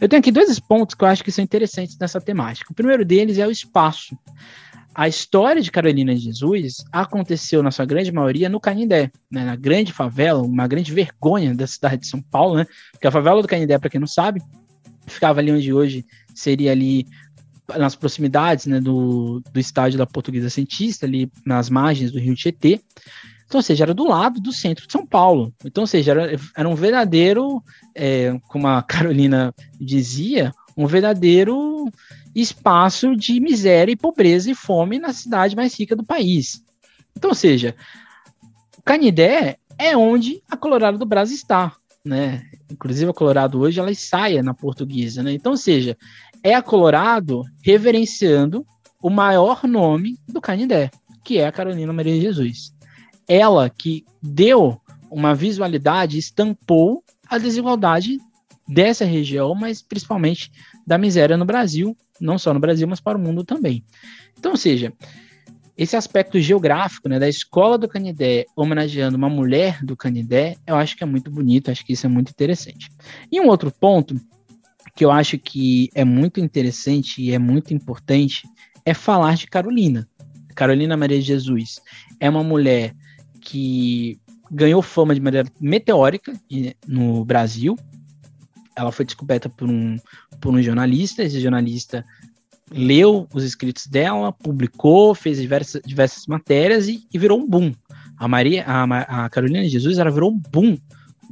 [0.00, 2.72] Eu tenho aqui dois pontos que eu acho que são interessantes nessa temática.
[2.72, 4.16] O primeiro deles é o espaço.
[4.94, 9.54] A história de Carolina de Jesus aconteceu, na sua grande maioria, no Canindé, né, na
[9.54, 12.66] grande favela, uma grande vergonha da cidade de São Paulo, né?
[12.92, 14.40] Porque a favela do Canindé, para quem não sabe,
[15.06, 17.06] ficava ali onde hoje seria ali
[17.76, 22.80] nas proximidades né, do, do estádio da Portuguesa Cientista, ali nas margens do Rio Tietê.
[23.46, 25.54] Então, ou seja, era do lado do centro de São Paulo.
[25.64, 27.62] Então, ou seja, era, era um verdadeiro,
[27.94, 31.88] é, como a Carolina dizia, um verdadeiro
[32.34, 36.62] espaço de miséria e pobreza e fome na cidade mais rica do país.
[37.16, 37.74] Então, ou seja,
[38.84, 42.42] Canidé é onde a Colorado do Brasil está, né?
[42.70, 45.32] Inclusive a Colorado hoje ela saia na portuguesa, né?
[45.32, 45.96] Então, ou seja,
[46.42, 48.66] é a Colorado reverenciando
[49.00, 50.90] o maior nome do Canidé,
[51.24, 52.75] que é a Carolina Maria Jesus
[53.28, 58.18] ela que deu uma visualidade, estampou a desigualdade
[58.68, 60.50] dessa região, mas principalmente
[60.86, 63.84] da miséria no Brasil, não só no Brasil, mas para o mundo também.
[64.38, 64.92] Então, ou seja,
[65.76, 70.96] esse aspecto geográfico né, da escola do Canidé homenageando uma mulher do Canidé, eu acho
[70.96, 72.88] que é muito bonito, acho que isso é muito interessante.
[73.30, 74.18] E um outro ponto
[74.94, 78.48] que eu acho que é muito interessante e é muito importante
[78.84, 80.08] é falar de Carolina.
[80.54, 81.78] Carolina Maria de Jesus
[82.18, 82.94] é uma mulher
[83.46, 84.18] que
[84.50, 86.32] ganhou fama de maneira meteórica
[86.86, 87.76] no Brasil.
[88.74, 89.96] Ela foi descoberta por um,
[90.40, 92.04] por um jornalista, esse jornalista
[92.72, 97.72] leu os escritos dela, publicou, fez diversas, diversas matérias e, e virou um boom.
[98.18, 100.76] A Maria, a, a Carolina de Jesus, ela virou um boom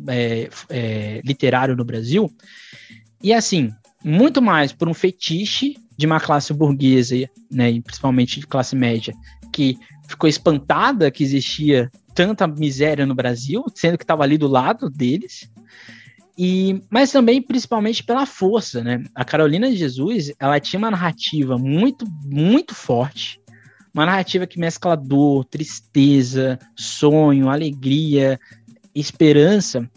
[0.07, 2.31] é, é, literário no Brasil.
[3.21, 3.73] E assim,
[4.05, 9.13] muito mais por um fetiche de uma classe burguesa, né, e principalmente de classe média,
[9.53, 9.77] que
[10.09, 15.51] ficou espantada que existia tanta miséria no Brasil, sendo que estava ali do lado deles.
[16.37, 19.05] E, mas também principalmente pela força, né?
[19.15, 23.41] A Carolina de Jesus, ela tinha uma narrativa muito, muito forte,
[23.93, 28.39] uma narrativa que mescla dor, tristeza, sonho, alegria,
[28.93, 29.89] esperança.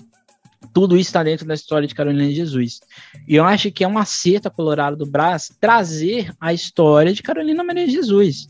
[0.72, 2.82] Tudo isso está dentro da história de Carolina de Jesus.
[3.28, 7.24] E eu acho que é um acerto a Colorado do Brás trazer a história de
[7.24, 8.48] Carolina Maria de Jesus.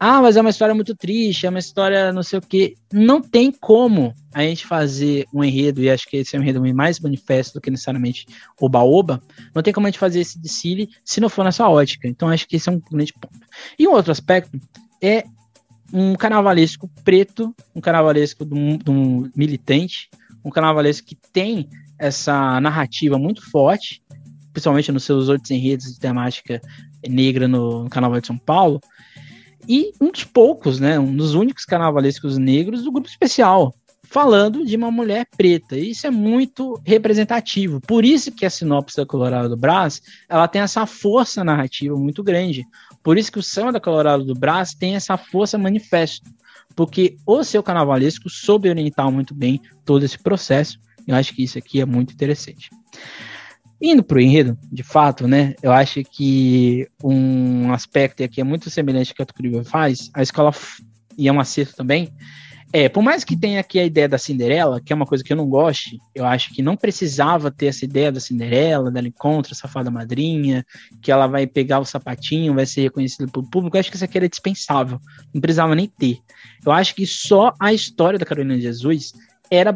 [0.00, 2.74] Ah, mas é uma história muito triste, é uma história não sei o quê.
[2.92, 6.62] Não tem como a gente fazer um enredo, e acho que esse é um enredo
[6.74, 8.24] mais manifesto do que necessariamente
[8.60, 9.20] oba-oba.
[9.52, 12.06] Não tem como a gente fazer esse desfile se não for nessa ótica.
[12.06, 13.40] Então acho que esse é um grande ponto.
[13.76, 14.60] E um outro aspecto
[15.02, 15.24] é
[15.92, 20.08] um carnavalesco preto, um carnavalesco de um, de um militante,
[20.44, 24.00] um carnavalesco que tem essa narrativa muito forte,
[24.52, 26.60] principalmente nos seus outros enredos de temática
[27.08, 28.80] negra no, no Carnaval de São Paulo,
[29.66, 34.76] e um dos poucos, né, um dos únicos carnavalescos negros do grupo especial, falando de
[34.76, 35.76] uma mulher preta.
[35.76, 37.80] Isso é muito representativo.
[37.80, 42.22] Por isso que a sinopse da Colorado do Brás, ela tem essa força narrativa muito
[42.22, 42.66] grande.
[43.02, 46.30] Por isso que o samba da Colorado do Brás tem essa força manifesto.
[46.74, 50.78] Porque o seu carnavalesco soube orientar muito bem todo esse processo.
[51.06, 52.70] Eu acho que isso aqui é muito interessante.
[53.80, 55.54] Indo para o enredo, de fato, né?
[55.62, 60.22] Eu acho que um aspecto aqui é muito semelhante ao que a Tucuriba faz, a
[60.22, 60.52] escola,
[61.16, 62.12] e é um acerto também,
[62.70, 65.32] é, por mais que tenha aqui a ideia da Cinderela, que é uma coisa que
[65.32, 69.52] eu não goste, eu acho que não precisava ter essa ideia da Cinderela, dela encontra
[69.52, 70.66] a safada madrinha,
[71.00, 73.76] que ela vai pegar o sapatinho, vai ser reconhecida pelo público.
[73.76, 75.00] Eu acho que isso aqui era dispensável,
[75.32, 76.18] não precisava nem ter.
[76.64, 79.14] Eu acho que só a história da Carolina de Jesus
[79.50, 79.74] era,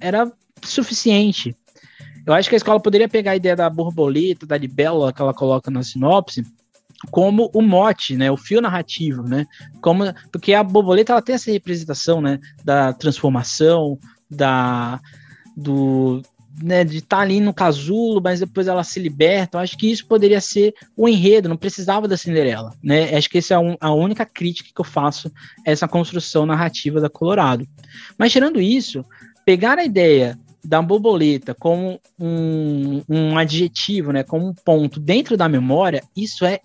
[0.00, 0.30] era
[0.62, 1.56] suficiente.
[2.28, 5.32] Eu acho que a escola poderia pegar a ideia da borboleta, da libélula que ela
[5.32, 6.44] coloca na sinopse,
[7.10, 9.46] como o mote, né, o fio narrativo, né,
[9.80, 13.98] como porque a borboleta ela tem essa representação, né, da transformação,
[14.30, 15.00] da
[15.56, 16.20] do
[16.62, 19.56] né, de estar tá ali no casulo, mas depois ela se liberta.
[19.56, 23.16] Eu acho que isso poderia ser o enredo, não precisava da Cinderela, né?
[23.16, 25.32] Acho que essa é um, a única crítica que eu faço
[25.64, 27.66] a essa construção narrativa da Colorado.
[28.18, 29.04] Mas tirando isso,
[29.44, 35.48] pegar a ideia da borboleta como um, um adjetivo, né, como um ponto dentro da
[35.48, 36.60] memória, isso é,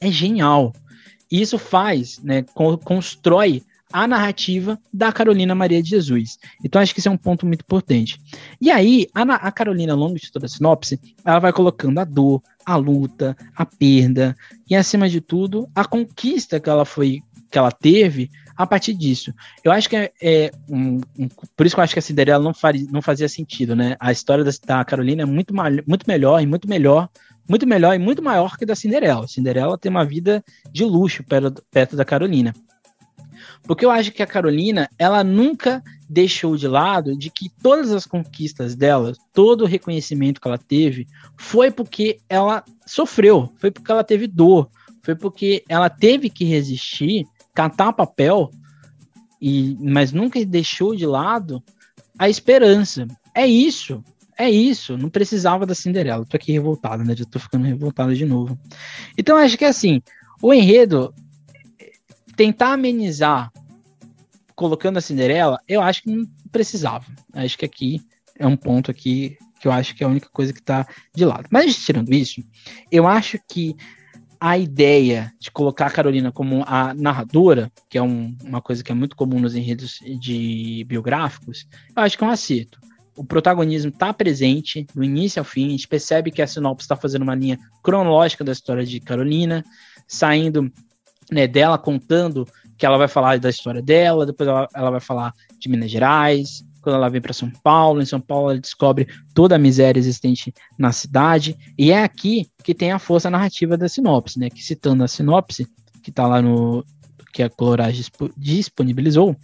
[0.00, 0.72] é genial.
[1.30, 2.44] Isso faz, né,
[2.84, 6.38] constrói a narrativa da Carolina Maria de Jesus.
[6.64, 8.18] Então acho que isso é um ponto muito importante.
[8.60, 12.04] E aí, a, a Carolina, ao longo de toda a sinopse, ela vai colocando a
[12.04, 14.34] dor, a luta, a perda
[14.68, 19.32] e, acima de tudo, a conquista que ela foi, que ela teve a partir disso.
[19.62, 22.42] Eu acho que é, é um, um, por isso que eu acho que a Cinderela
[22.42, 22.52] não,
[22.90, 23.96] não fazia sentido, né?
[23.98, 25.54] A história da, da Carolina é muito,
[25.86, 27.08] muito melhor e muito melhor,
[27.48, 29.24] muito melhor e muito maior que da Cinderela.
[29.24, 32.54] A Cinderela tem uma vida de luxo perto, perto da Carolina.
[33.64, 38.06] Porque eu acho que a Carolina, ela nunca deixou de lado de que todas as
[38.06, 44.04] conquistas dela, todo o reconhecimento que ela teve, foi porque ela sofreu, foi porque ela
[44.04, 44.68] teve dor,
[45.02, 48.50] foi porque ela teve que resistir catar papel,
[49.40, 51.62] e, mas nunca deixou de lado
[52.18, 53.06] a esperança.
[53.34, 54.02] É isso,
[54.38, 54.96] é isso.
[54.96, 56.24] Não precisava da Cinderela.
[56.24, 57.16] Tô aqui revoltado, né?
[57.16, 58.58] Já tô ficando revoltado de novo.
[59.18, 60.00] Então acho que assim,
[60.40, 61.12] o enredo
[62.36, 63.52] tentar amenizar
[64.54, 67.04] colocando a Cinderela, eu acho que não precisava.
[67.32, 68.00] Acho que aqui
[68.38, 71.24] é um ponto aqui que eu acho que é a única coisa que está de
[71.24, 71.48] lado.
[71.50, 72.42] Mas tirando isso,
[72.90, 73.76] eu acho que
[74.44, 78.90] a ideia de colocar a Carolina como a narradora, que é um, uma coisa que
[78.90, 82.80] é muito comum nos enredos de biográficos, eu acho que é um acerto.
[83.16, 86.96] O protagonismo está presente do início ao fim, a gente percebe que a sinopse está
[86.96, 89.64] fazendo uma linha cronológica da história de Carolina,
[90.08, 90.72] saindo
[91.30, 92.44] né, dela contando
[92.76, 96.64] que ela vai falar da história dela, depois ela, ela vai falar de Minas Gerais,
[96.82, 98.02] quando ela vem para São Paulo.
[98.02, 101.56] Em São Paulo, ela descobre toda a miséria existente na cidade.
[101.78, 104.50] E é aqui que tem a força narrativa da sinopse, né?
[104.50, 105.66] Que citando a sinopse,
[106.02, 106.84] que está lá no
[107.32, 109.34] que a Colorage disponibilizou,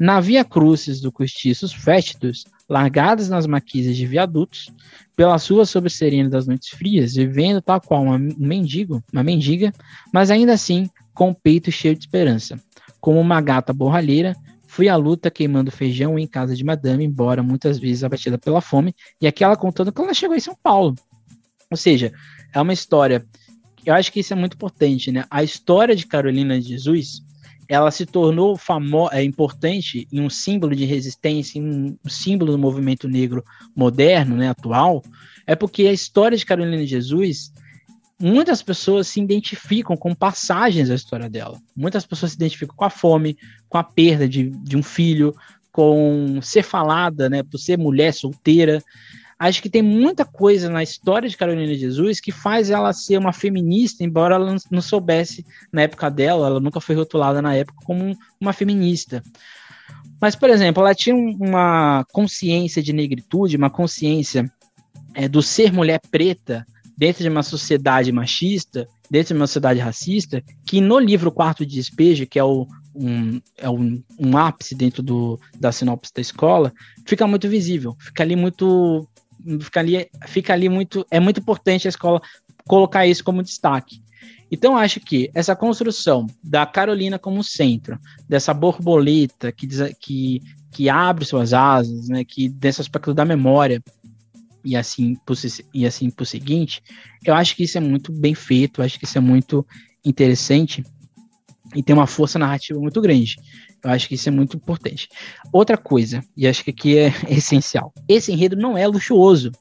[0.00, 4.70] na Via Crucis do Cortiços Fétidos, largadas nas maquisas de viadutos,
[5.14, 9.72] pela sua sobresserina das noites frias, vivendo tal qual uma, um mendigo, uma mendiga,
[10.12, 12.58] mas ainda assim com o peito cheio de esperança.
[13.00, 14.34] Como uma gata borralheira,
[14.76, 18.94] fui à luta queimando feijão em casa de madame, embora muitas vezes abatida pela fome,
[19.18, 20.94] e aqui ela contando que ela chegou em São Paulo.
[21.70, 22.12] Ou seja,
[22.52, 23.24] é uma história.
[23.86, 25.24] Eu acho que isso é muito importante, né?
[25.30, 27.22] A história de Carolina de Jesus,
[27.66, 32.58] ela se tornou famo é, importante em um símbolo de resistência, em um símbolo do
[32.58, 33.42] movimento negro
[33.74, 35.02] moderno, né, atual,
[35.46, 37.50] é porque a história de Carolina de Jesus,
[38.20, 41.60] muitas pessoas se identificam com passagens da história dela.
[41.74, 43.36] Muitas pessoas se identificam com a fome,
[43.68, 45.34] com a perda de, de um filho,
[45.70, 48.82] com ser falada, né, por ser mulher solteira
[49.38, 53.32] acho que tem muita coisa na história de Carolina Jesus que faz ela ser uma
[53.32, 58.16] feminista, embora ela não soubesse na época dela, ela nunca foi rotulada na época como
[58.40, 59.22] uma feminista.
[60.20, 64.50] Mas, por exemplo, ela tinha uma consciência de negritude, uma consciência
[65.14, 70.42] é, do ser mulher preta dentro de uma sociedade machista, dentro de uma sociedade racista,
[70.64, 75.02] que no livro Quarto de Despejo, que é o, um, é um, um ápice dentro
[75.02, 76.72] do, da sinopse da escola,
[77.06, 79.06] fica muito visível, fica ali muito
[79.60, 81.06] fica ali, fica ali muito.
[81.10, 82.20] É muito importante a escola
[82.66, 84.02] colocar isso como destaque.
[84.50, 89.66] Então, acho que essa construção da Carolina como centro, dessa borboleta que,
[89.98, 93.82] que, que abre suas asas, né, que desse aspecto da memória,
[94.66, 95.36] e assim, por,
[95.72, 96.82] e assim por seguinte,
[97.24, 99.64] eu acho que isso é muito bem feito, acho que isso é muito
[100.04, 100.82] interessante
[101.74, 103.36] e tem uma força narrativa muito grande.
[103.82, 105.08] Eu acho que isso é muito importante.
[105.52, 109.52] Outra coisa, e acho que aqui é essencial: esse enredo não é luxuoso.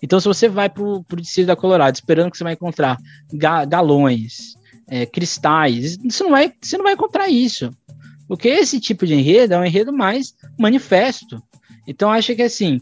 [0.00, 2.96] Então, se você vai pro, pro Distrito da Colorado esperando que você vai encontrar
[3.32, 4.54] ga galões,
[4.86, 7.70] é, cristais, você não, vai, você não vai encontrar isso.
[8.28, 11.42] Porque esse tipo de enredo é um enredo mais manifesto.
[11.86, 12.80] Então, acho que assim,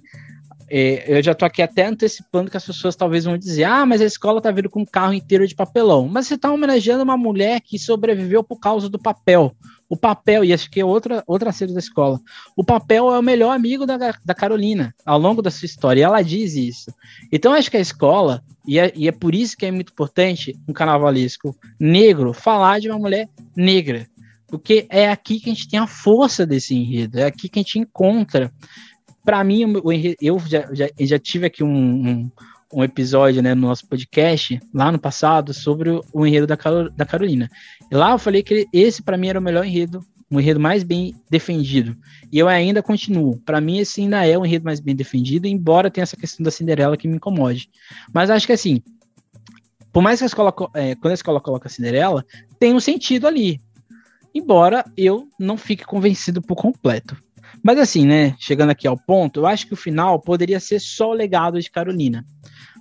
[0.77, 4.05] eu já estou aqui até antecipando que as pessoas talvez vão dizer: ah, mas a
[4.05, 6.09] escola está vindo com um carro inteiro de papelão.
[6.09, 9.55] Mas você está homenageando uma mulher que sobreviveu por causa do papel.
[9.89, 12.19] O papel, e acho que é outra, outra cena da escola.
[12.57, 16.01] O papel é o melhor amigo da, da Carolina ao longo da sua história.
[16.01, 16.93] E ela diz isso.
[17.31, 20.59] Então acho que a escola, e é, e é por isso que é muito importante
[20.67, 24.09] um carnavalesco negro falar de uma mulher negra.
[24.49, 27.63] Porque é aqui que a gente tem a força desse enredo, é aqui que a
[27.63, 28.53] gente encontra
[29.25, 29.65] para mim,
[30.21, 32.31] eu já, já, já tive aqui um, um,
[32.75, 36.57] um, episódio né, no nosso podcast, lá no passado, sobre o, o enredo da,
[36.95, 37.49] da Carolina.
[37.91, 40.83] E lá eu falei que esse, para mim, era o melhor enredo, o enredo mais
[40.83, 41.97] bem defendido.
[42.31, 43.39] E eu ainda continuo.
[43.39, 46.51] Para mim, esse ainda é o enredo mais bem defendido, embora tenha essa questão da
[46.51, 47.71] Cinderela que me incomode.
[48.13, 48.83] Mas acho que assim,
[49.93, 52.27] por mais que a escola, é, quando a escola coloca a Cinderela,
[52.59, 53.61] tem um sentido ali.
[54.35, 57.17] Embora eu não fique convencido por completo.
[57.65, 61.09] Mas assim, né, chegando aqui ao ponto, eu acho que o final poderia ser só
[61.09, 62.23] o legado de Carolina.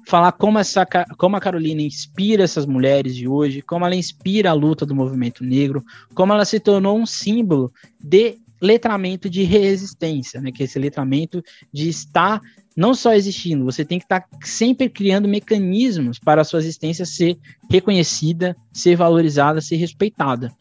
[0.06, 0.86] Falar como, essa,
[1.18, 5.42] como a Carolina inspira essas mulheres de hoje, como ela inspira a luta do movimento
[5.42, 5.82] negro,
[6.14, 10.52] como ela se tornou um símbolo de letramento de resistência, né?
[10.52, 11.42] Que é esse letramento
[11.72, 12.42] de estar
[12.76, 17.38] não só existindo, você tem que estar sempre criando mecanismos para a sua existência ser
[17.70, 20.52] reconhecida, ser valorizada, ser respeitada.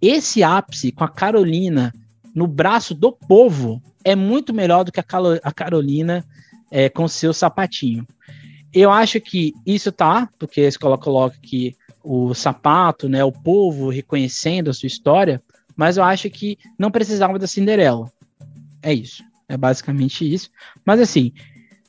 [0.00, 1.92] Esse ápice com a Carolina
[2.40, 5.04] no braço do povo é muito melhor do que a,
[5.44, 6.24] a Carolina
[6.70, 8.06] é, com seu sapatinho.
[8.72, 13.90] Eu acho que isso tá, porque a escola coloca que o sapato, né, o povo
[13.90, 15.42] reconhecendo a sua história,
[15.76, 18.10] mas eu acho que não precisava da Cinderela.
[18.82, 19.22] É isso.
[19.46, 20.48] É basicamente isso.
[20.82, 21.34] Mas assim,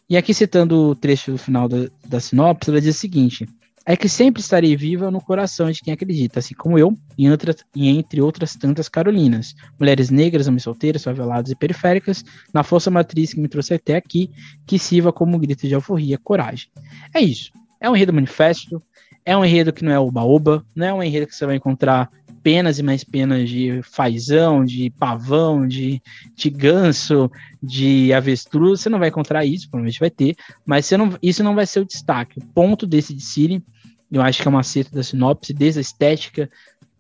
[0.10, 3.48] e aqui citando o trecho do final da, da sinopse, ela diz o seguinte:
[3.86, 7.58] é que sempre estarei viva no coração de quem acredita, assim como eu e, outras,
[7.76, 13.34] e entre outras tantas Carolinas, mulheres negras, homens solteiras, faveladas e periféricas, na força matriz
[13.34, 14.30] que me trouxe até aqui,
[14.68, 16.70] que sirva como um grito de alforria, coragem.
[17.14, 17.52] É isso.
[17.80, 18.82] É um enredo manifesto,
[19.26, 22.10] é um enredo que não é oba-oba, não é um enredo que você vai encontrar
[22.44, 26.02] penas e mais penas de fazão, de pavão, de,
[26.36, 31.18] de ganso, de avestruz, você não vai encontrar isso, provavelmente vai ter, mas você não,
[31.22, 32.40] isso não vai ser o destaque.
[32.40, 33.64] O ponto desse de Siri,
[34.12, 36.50] eu acho que é uma acerto da sinopse, desde a estética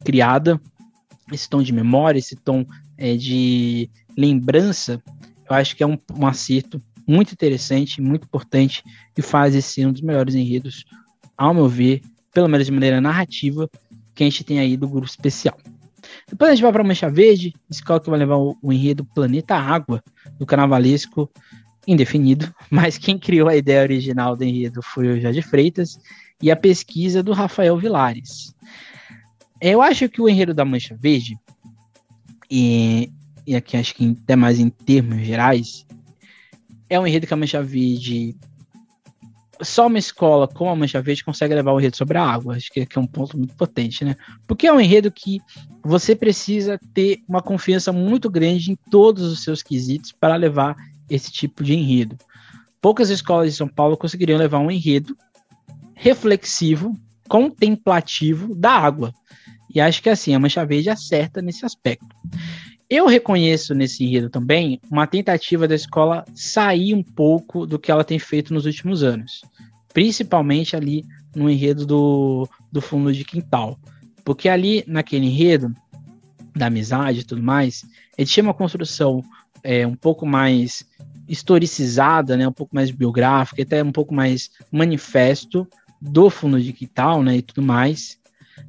[0.03, 0.59] criada,
[1.31, 2.65] esse tom de memória, esse tom
[2.97, 5.01] é, de lembrança,
[5.49, 8.83] eu acho que é um, um acerto muito interessante, muito importante,
[9.17, 10.85] e faz esse um dos melhores enredos,
[11.37, 12.01] ao meu ver,
[12.33, 13.69] pelo menos de maneira narrativa,
[14.13, 15.57] que a gente tem aí do grupo especial.
[16.27, 19.55] Depois a gente vai para Mancha Verde, escola que vai levar o, o enredo Planeta
[19.55, 20.03] Água,
[20.37, 21.29] do carnavalesco
[21.87, 25.99] indefinido, mas quem criou a ideia original do enredo foi o Jorge Freitas
[26.41, 28.53] e a pesquisa do Rafael Vilares.
[29.59, 31.37] Eu acho que o enredo da Mancha Verde,
[32.49, 33.11] e,
[33.45, 35.85] e aqui acho que até mais em termos gerais,
[36.89, 38.35] é um enredo que a Mancha Verde
[39.63, 42.55] só uma escola como a Mancha Verde consegue levar o enredo sobre a água.
[42.55, 44.15] Acho que, é um ponto muito potente, né?
[44.47, 45.39] Porque é um enredo que
[45.83, 50.75] você precisa ter uma confiança muito grande em todos os seus quesitos para levar
[51.09, 52.17] esse tipo de enredo.
[52.81, 55.15] Poucas escolas de São Paulo conseguiriam levar um enredo
[55.93, 56.93] reflexivo,
[57.27, 59.13] contemplativo da água.
[59.73, 62.07] E acho que assim, a Mancha Verde acerta nesse aspecto.
[62.91, 68.03] Eu reconheço nesse enredo também uma tentativa da escola sair um pouco do que ela
[68.03, 69.43] tem feito nos últimos anos,
[69.93, 73.79] principalmente ali no enredo do, do fundo de quintal.
[74.25, 75.73] Porque ali naquele enredo
[76.53, 77.85] da amizade e tudo mais,
[78.17, 79.23] ele tinha uma construção
[79.63, 80.85] é, um pouco mais
[81.29, 85.65] historicizada, né, um pouco mais biográfica, até um pouco mais manifesto
[86.01, 88.19] do fundo de quintal, né, e tudo mais.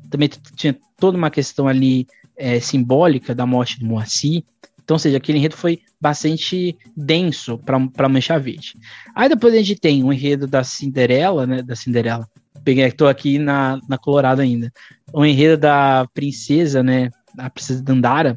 [0.08, 2.06] Também tinha toda uma questão ali
[2.36, 4.44] é, simbólica da morte do Moacir.
[4.82, 8.74] Então, ou seja, aquele enredo foi bastante denso para Mancha Verde.
[9.14, 11.62] Aí depois a gente tem o enredo da Cinderela, né?
[11.62, 12.28] Da Cinderela.
[12.64, 14.72] Peguei, tô aqui na, na Colorado ainda.
[15.12, 17.10] O enredo da princesa, né?
[17.38, 18.36] A princesa Dandara,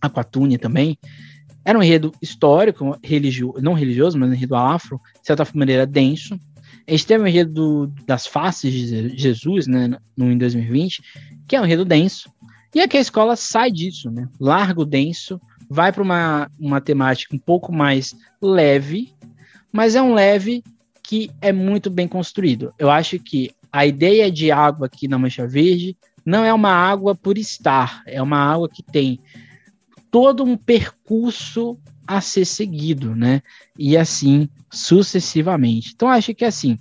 [0.00, 0.98] a Quatúnia também.
[1.64, 6.38] Era um enredo histórico, religioso, não religioso, mas um enredo afro, de certa maneira denso.
[6.86, 11.00] A gente teve o enredo do, das faces de Jesus, né, no, em 2020,
[11.46, 12.31] que é um enredo denso,
[12.74, 14.28] e aqui a escola sai disso, né?
[14.40, 19.12] Larga o denso, vai para uma, uma temática um pouco mais leve,
[19.72, 20.62] mas é um leve
[21.02, 22.72] que é muito bem construído.
[22.78, 27.14] Eu acho que a ideia de água aqui na Mancha Verde não é uma água
[27.14, 29.18] por estar, é uma água que tem
[30.10, 33.42] todo um percurso a ser seguido, né?
[33.78, 35.92] E assim sucessivamente.
[35.94, 36.78] Então acho que assim,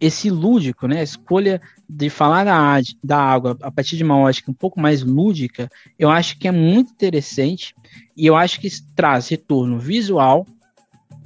[0.00, 4.50] esse lúdico, né, a escolha de falar da, da água a partir de uma ótica
[4.50, 7.74] um pouco mais lúdica, eu acho que é muito interessante
[8.16, 10.46] e eu acho que traz retorno visual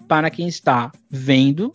[0.09, 1.73] para quem está vendo,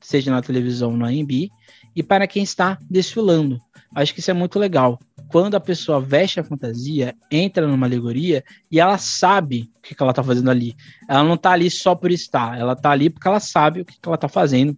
[0.00, 1.50] seja na televisão ou no AMB,
[1.94, 3.58] e para quem está desfilando.
[3.94, 4.98] Acho que isso é muito legal.
[5.28, 10.10] Quando a pessoa veste a fantasia, entra numa alegoria e ela sabe o que, ela
[10.10, 10.74] está fazendo ali.
[11.08, 13.94] Ela não está ali só por estar, ela está ali porque ela sabe o que,
[14.02, 14.76] ela está fazendo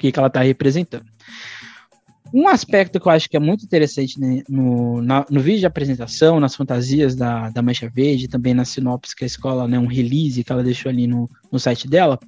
[0.00, 1.04] que, que ela está representando.
[2.32, 5.66] Um aspecto que eu acho que é muito interessante né, no, na, no vídeo de
[5.66, 9.86] apresentação, nas fantasias da, da Mancha Verde, também na sinopse que a escola, né, um
[9.86, 12.18] release que ela deixou ali no, no site dela,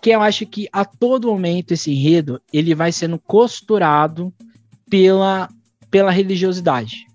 [0.00, 4.32] que eu acho que a todo momento esse enredo ele vai sendo costurado
[4.88, 5.48] pela,
[5.90, 7.06] pela religiosidade.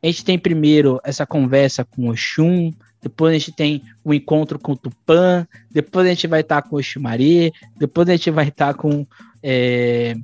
[0.00, 2.70] A gente tem primeiro essa conversa com Oxum,
[3.00, 6.62] depois a gente tem o um encontro com o Tupã, depois a gente vai estar
[6.62, 9.06] tá com o Xumaré, depois a gente vai estar tá com
[9.42, 10.14] é,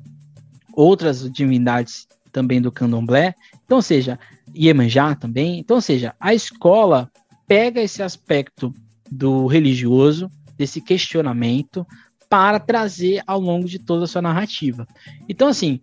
[0.73, 3.35] outras divindades também do candomblé.
[3.65, 4.19] Então, seja,
[4.55, 5.59] Iemanjá também.
[5.59, 7.11] Então, seja, a escola
[7.47, 8.75] pega esse aspecto
[9.11, 11.87] do religioso, desse questionamento,
[12.29, 14.89] para trazer ao longo de toda a sua narrativa.
[15.29, 15.81] Então, assim,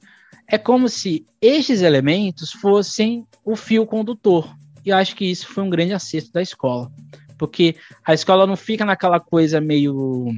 [0.48, 4.54] é como se estes elementos fossem o fio condutor
[4.86, 6.92] e eu acho que isso foi um grande acerto da escola.
[7.38, 7.76] Porque
[8.06, 10.34] a escola não fica naquela coisa meio.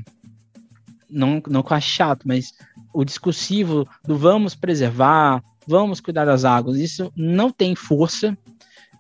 [1.10, 2.54] Não, não com chato, mas
[2.94, 6.78] o discursivo do vamos preservar, vamos cuidar das águas.
[6.78, 8.38] Isso não tem força.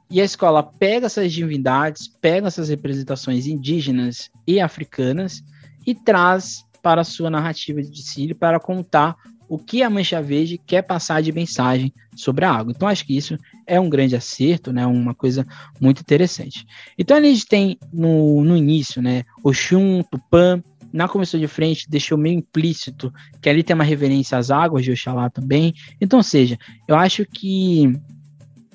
[0.09, 5.43] E a escola pega essas divindades, pega essas representações indígenas e africanas
[5.87, 9.15] e traz para a sua narrativa de Sicília para contar
[9.54, 12.74] o que a Mancha Verde quer passar de mensagem sobre a água.
[12.76, 13.38] Então, acho que isso
[13.68, 14.84] é um grande acerto, né?
[14.88, 15.45] Uma coisa
[15.80, 16.66] muito interessante.
[16.97, 19.24] Então, a gente tem no, no início, né?
[19.43, 20.60] Oxum, Tupã,
[20.91, 24.91] na comissão de frente deixou meio implícito que ali tem uma reverência às águas de
[24.91, 25.76] Oxalá também.
[26.01, 27.93] Então, seja, eu acho que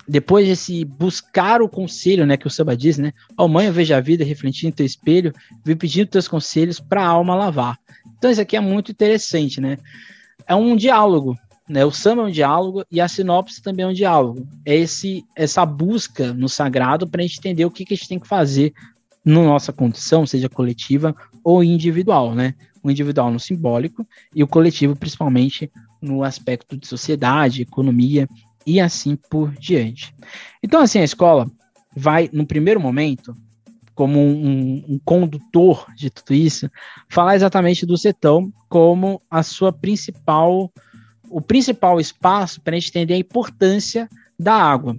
[0.07, 3.73] depois desse buscar o conselho, né, que o samba diz, né, ó oh, mãe, eu
[3.73, 5.33] vejo a vida refletindo teu espelho,
[5.65, 7.77] vim pedindo teus conselhos para a alma lavar.
[8.17, 9.77] Então isso aqui é muito interessante, né?
[10.49, 11.37] É um diálogo,
[11.69, 11.85] né?
[11.85, 14.49] O samba é um diálogo e a sinopse também é um diálogo.
[14.65, 18.09] É esse essa busca no sagrado para a gente entender o que, que a gente
[18.09, 18.73] tem que fazer
[19.25, 22.55] na nossa condição, seja coletiva ou individual, né?
[22.83, 25.71] O individual no simbólico e o coletivo principalmente
[26.01, 28.27] no aspecto de sociedade, economia
[28.67, 30.15] e assim por diante.
[30.63, 31.51] Então, assim, a escola
[31.95, 33.35] vai, no primeiro momento,
[33.99, 36.71] como um, um, condutor de tudo isso,
[37.09, 40.73] falar exatamente do setão como a sua principal,
[41.29, 44.97] o principal espaço para a gente entender a importância da água.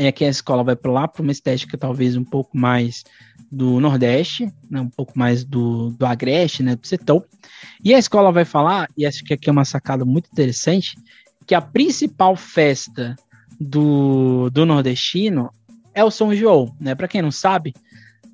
[0.00, 3.04] E aqui a escola vai para lá para uma estética talvez um pouco mais
[3.52, 7.24] do Nordeste, né, um pouco mais do, do Agreste, né, do Setão.
[7.84, 10.98] E a escola vai falar, e acho que aqui é uma sacada muito interessante,
[11.46, 13.14] que a principal festa
[13.60, 15.52] do, do nordestino
[15.94, 16.96] é o São João, né?
[16.96, 17.74] Para quem não sabe,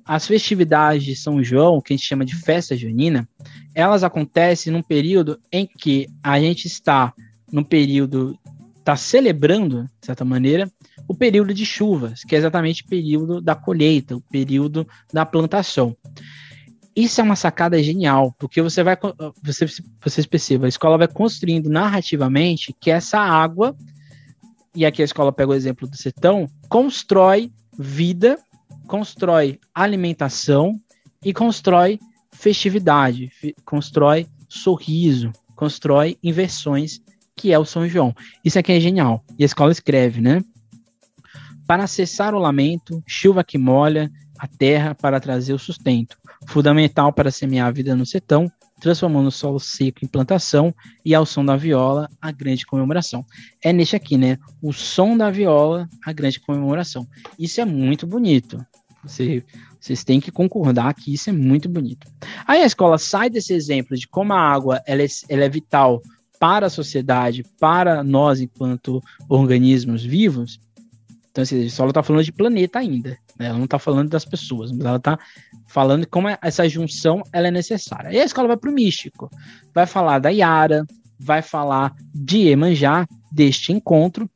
[0.05, 3.27] as festividades de São João, que a gente chama de festa junina,
[3.73, 7.13] elas acontecem num período em que a gente está
[7.51, 8.37] no período
[8.85, 10.71] está celebrando, de certa maneira,
[11.07, 15.97] o período de chuvas, que é exatamente o período da colheita, o período da plantação.
[16.95, 18.95] Isso é uma sacada genial, porque você vai,
[19.43, 19.65] você,
[20.03, 23.75] vocês percebam, a escola vai construindo narrativamente que essa água,
[24.75, 28.37] e aqui a escola pega o exemplo do sertão, constrói vida,
[28.87, 30.79] constrói alimentação
[31.23, 31.99] e constrói
[32.31, 33.31] festividade,
[33.63, 37.01] constrói sorriso, constrói inversões,
[37.35, 38.15] que é o São João.
[38.43, 39.23] Isso aqui é genial.
[39.37, 40.43] E a escola escreve, né?
[41.67, 46.17] Para cessar o lamento, chuva que molha a terra para trazer o sustento
[46.47, 50.73] fundamental para semear a vida no sertão, transformando o solo seco em plantação
[51.03, 53.25] e ao som da viola, a grande comemoração.
[53.63, 54.37] É neste aqui, né?
[54.61, 57.07] O som da viola, a grande comemoração.
[57.39, 58.65] Isso é muito bonito.
[59.03, 59.43] Você,
[59.79, 62.07] vocês têm que concordar que isso é muito bonito.
[62.45, 66.01] Aí a escola sai desse exemplo de como a água ela é, ela é vital
[66.39, 70.59] para a sociedade, para nós enquanto organismos vivos.
[71.31, 73.17] Então, assim, a escola está falando de planeta ainda.
[73.37, 73.47] Né?
[73.47, 75.17] Ela não está falando das pessoas, mas ela está
[75.67, 78.11] falando como essa junção ela é necessária.
[78.11, 79.29] E a escola vai para o místico,
[79.73, 80.85] vai falar da Yara,
[81.19, 84.29] vai falar de Emanjá, deste encontro,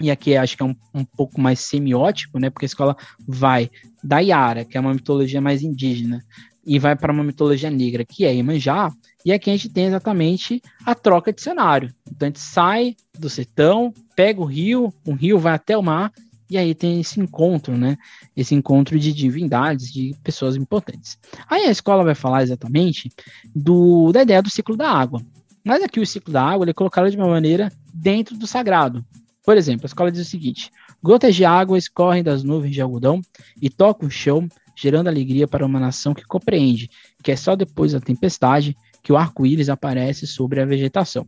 [0.00, 2.50] e aqui acho que é um, um pouco mais semiótico, né?
[2.50, 3.68] Porque a escola vai
[4.02, 6.22] da Yara, que é uma mitologia mais indígena,
[6.64, 8.92] e vai para uma mitologia negra, que é Iemanjá,
[9.24, 11.92] e aqui a gente tem exatamente a troca de cenário.
[12.10, 16.12] Então a gente sai do sertão, pega o rio, o rio vai até o mar,
[16.50, 17.96] e aí tem esse encontro, né?
[18.36, 21.18] Esse encontro de divindades, de pessoas importantes.
[21.48, 23.10] Aí a escola vai falar exatamente
[23.54, 25.20] do, da ideia do ciclo da água.
[25.62, 29.04] Mas aqui o ciclo da água ele é colocado de uma maneira dentro do sagrado.
[29.44, 30.70] Por exemplo, a escola diz o seguinte:
[31.02, 33.20] gotas de água escorrem das nuvens de algodão
[33.60, 36.88] e tocam o chão, gerando alegria para uma nação que compreende
[37.22, 41.26] que é só depois da tempestade que o arco-íris aparece sobre a vegetação.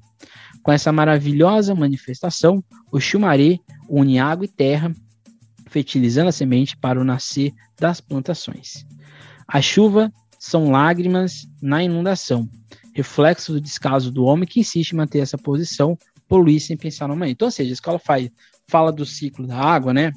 [0.63, 2.63] Com essa maravilhosa manifestação,
[2.93, 3.59] o chumaré
[3.89, 4.93] une água e terra
[5.71, 8.85] fertilizando a semente para o nascer das plantações.
[9.47, 12.49] A chuva são lágrimas na inundação,
[12.93, 15.97] reflexo do descaso do homem que insiste em manter essa posição,
[16.29, 17.31] poluir sem pensar no amanhã.
[17.31, 18.29] Então, ou seja, a escola faz,
[18.67, 20.13] fala do ciclo da água, né?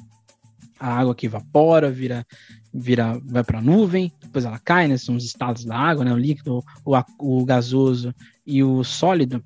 [0.78, 2.26] A água que evapora, vira,
[2.72, 4.96] vira vai para a nuvem, depois ela cai, né?
[4.96, 6.12] São os estados da água, né?
[6.12, 8.12] O líquido, o, o gasoso
[8.44, 9.42] e o sólido.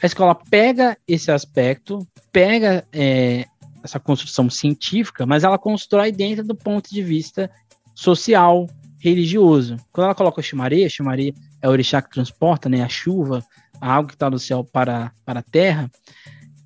[0.00, 3.46] A escola pega esse aspecto, pega é,
[3.86, 7.50] essa construção científica, mas ela constrói dentro do ponto de vista
[7.94, 8.66] social,
[8.98, 9.76] religioso.
[9.92, 11.32] Quando ela coloca o Ximaré, o Ximaré
[11.62, 13.44] é o orixá que transporta né, a chuva,
[13.80, 15.90] a água que está do céu para, para a terra,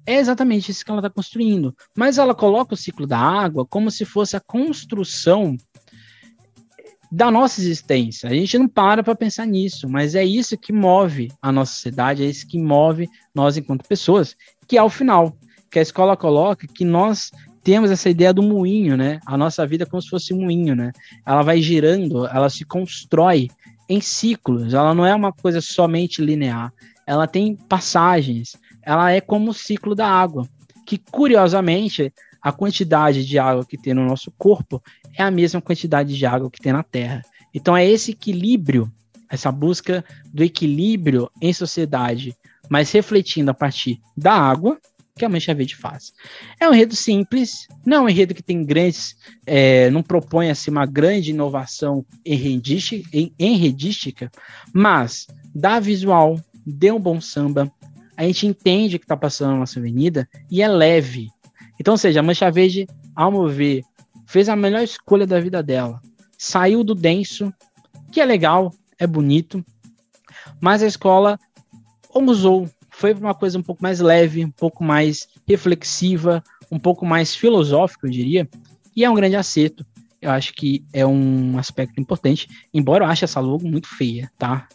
[0.06, 1.74] é exatamente isso que ela está construindo.
[1.96, 5.56] Mas ela coloca o ciclo da água como se fosse a construção
[7.12, 8.30] da nossa existência.
[8.30, 12.22] A gente não para para pensar nisso, mas é isso que move a nossa sociedade,
[12.22, 15.36] é isso que move nós enquanto pessoas, que ao final
[15.70, 17.30] que a escola coloca que nós
[17.62, 19.20] temos essa ideia do moinho, né?
[19.26, 20.92] A nossa vida é como se fosse um moinho, né?
[21.24, 23.48] Ela vai girando, ela se constrói
[23.88, 26.72] em ciclos, ela não é uma coisa somente linear,
[27.06, 30.48] ela tem passagens, ela é como o ciclo da água,
[30.86, 34.82] que curiosamente a quantidade de água que tem no nosso corpo
[35.16, 37.22] é a mesma quantidade de água que tem na Terra.
[37.52, 38.90] Então é esse equilíbrio,
[39.28, 42.34] essa busca do equilíbrio em sociedade,
[42.68, 44.78] mas refletindo a partir da água,
[45.20, 46.14] que a Mancha Verde faz.
[46.58, 49.14] É um enredo simples, não é um enredo que tem grandes,
[49.46, 54.32] é, não propõe assim uma grande inovação enredística,
[54.72, 57.70] mas dá visual, dê um bom samba,
[58.16, 61.28] a gente entende o que está passando na nossa avenida e é leve.
[61.78, 63.82] Então, ou seja, a Mancha Verde, ao meu ver,
[64.26, 66.00] fez a melhor escolha da vida dela.
[66.38, 67.52] Saiu do denso,
[68.10, 69.62] que é legal, é bonito,
[70.58, 71.38] mas a escola
[72.14, 72.66] usou
[73.00, 78.06] foi uma coisa um pouco mais leve, um pouco mais reflexiva, um pouco mais filosófica,
[78.06, 78.46] eu diria,
[78.94, 79.86] e é um grande acerto.
[80.20, 84.68] Eu acho que é um aspecto importante, embora eu ache essa logo muito feia, tá?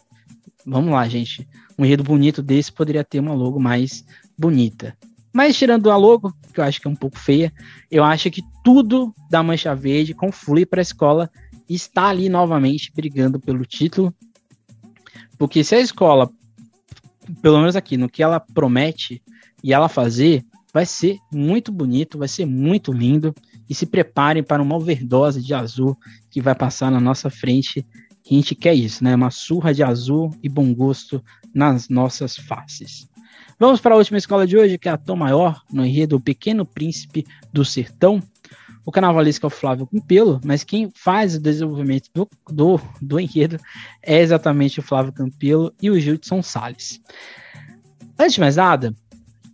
[0.66, 1.46] Vamos lá, gente.
[1.78, 4.04] Um enredo bonito desse poderia ter uma logo mais
[4.36, 4.96] bonita.
[5.32, 7.52] Mas tirando a logo, que eu acho que é um pouco feia,
[7.88, 11.30] eu acho que tudo da Mancha Verde conflui para a escola
[11.68, 14.12] e está ali novamente brigando pelo título.
[15.38, 16.28] Porque se a escola
[17.42, 19.22] pelo menos aqui, no que ela promete
[19.62, 23.34] e ela fazer, vai ser muito bonito, vai ser muito lindo.
[23.68, 25.96] E se preparem para uma overdose de azul
[26.30, 27.84] que vai passar na nossa frente.
[28.28, 29.14] A gente quer isso, né?
[29.14, 31.22] Uma surra de azul e bom gosto
[31.54, 33.08] nas nossas faces.
[33.58, 36.20] Vamos para a última escola de hoje, que é a Tom Maior, no enredo O
[36.20, 38.22] Pequeno Príncipe do Sertão.
[38.86, 43.58] O carnavalesco é o Flávio Campelo, mas quem faz o desenvolvimento do, do, do enredo
[44.00, 47.00] é exatamente o Flávio Campelo e o Gilson Salles.
[48.16, 48.94] Antes de mais nada,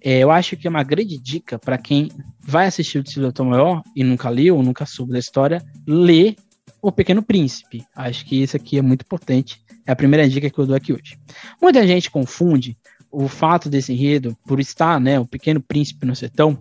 [0.04, 2.10] é, eu acho que é uma grande dica para quem
[2.40, 6.36] vai assistir o Desfile Maior e nunca leu ou nunca soube da história, ler
[6.82, 7.86] O Pequeno Príncipe.
[7.96, 9.62] Acho que isso aqui é muito importante.
[9.86, 11.18] É a primeira dica que eu dou aqui hoje.
[11.60, 12.76] Muita gente confunde
[13.12, 16.58] o fato desse enredo, por estar, né, o Pequeno Príncipe no sertão,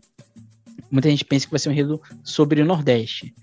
[0.92, 3.34] muita gente pensa que vai ser um enredo sobre o Nordeste.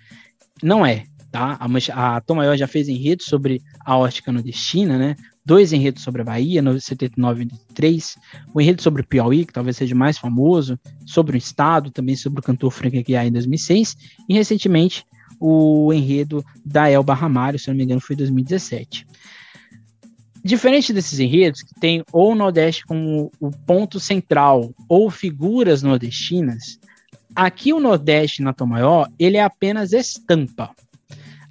[0.63, 1.59] Não é, tá?
[1.61, 5.17] A, a Tom Maior já fez enredo sobre a ótica nordestina, né?
[5.45, 8.17] Dois enredos sobre a Bahia, no 79 e 83.
[8.53, 12.41] O enredo sobre o Piauí, que talvez seja mais famoso, sobre o Estado, também sobre
[12.41, 13.97] o cantor Frank Aguiar em 2006.
[14.29, 15.05] E recentemente,
[15.41, 19.07] o enredo da Elba Ramalho, se não me engano, foi em 2017.
[20.45, 26.79] Diferente desses enredos, que tem ou o Nordeste como o ponto central, ou figuras nordestinas,
[27.39, 30.75] aqui o Nordeste na Tom Maior, ele é apenas estampa.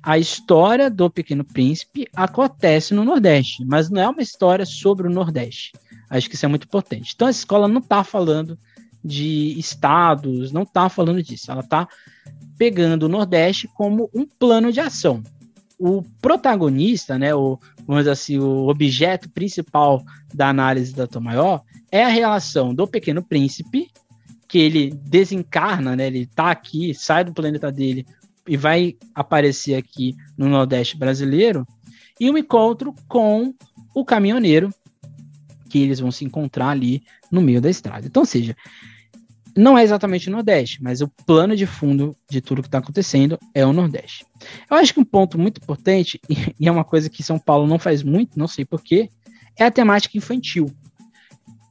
[0.03, 5.09] A história do Pequeno Príncipe acontece no Nordeste, mas não é uma história sobre o
[5.09, 5.71] Nordeste.
[6.09, 7.13] Acho que isso é muito importante.
[7.15, 8.59] Então a escola não está falando
[9.01, 11.49] de estados, não está falando disso.
[11.49, 11.87] Ela está
[12.57, 15.23] pegando o Nordeste como um plano de ação.
[15.79, 21.61] O protagonista, né, o, vamos dizer assim, o objeto principal da análise da Tom Maior
[21.89, 23.89] é a relação do Pequeno Príncipe,
[24.47, 28.05] que ele desencarna, né, ele está aqui, sai do planeta dele
[28.47, 31.67] e vai aparecer aqui no Nordeste brasileiro,
[32.19, 33.53] e um encontro com
[33.93, 34.73] o caminhoneiro,
[35.69, 38.07] que eles vão se encontrar ali no meio da estrada.
[38.07, 38.55] Então, seja,
[39.55, 43.37] não é exatamente o Nordeste, mas o plano de fundo de tudo que está acontecendo
[43.53, 44.25] é o Nordeste.
[44.69, 46.21] Eu acho que um ponto muito importante,
[46.59, 49.09] e é uma coisa que São Paulo não faz muito, não sei porquê,
[49.57, 50.71] é a temática infantil.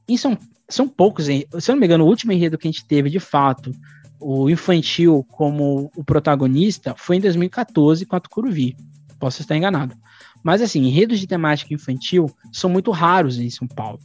[0.07, 0.37] Em São,
[0.69, 3.19] são poucos, se eu não me engano, o último enredo que a gente teve de
[3.19, 3.71] fato,
[4.19, 8.75] o infantil como o protagonista, foi em 2014 com a Tucuruvi.
[9.19, 9.95] Posso estar enganado.
[10.43, 13.99] Mas assim, enredos de temática infantil são muito raros em São Paulo.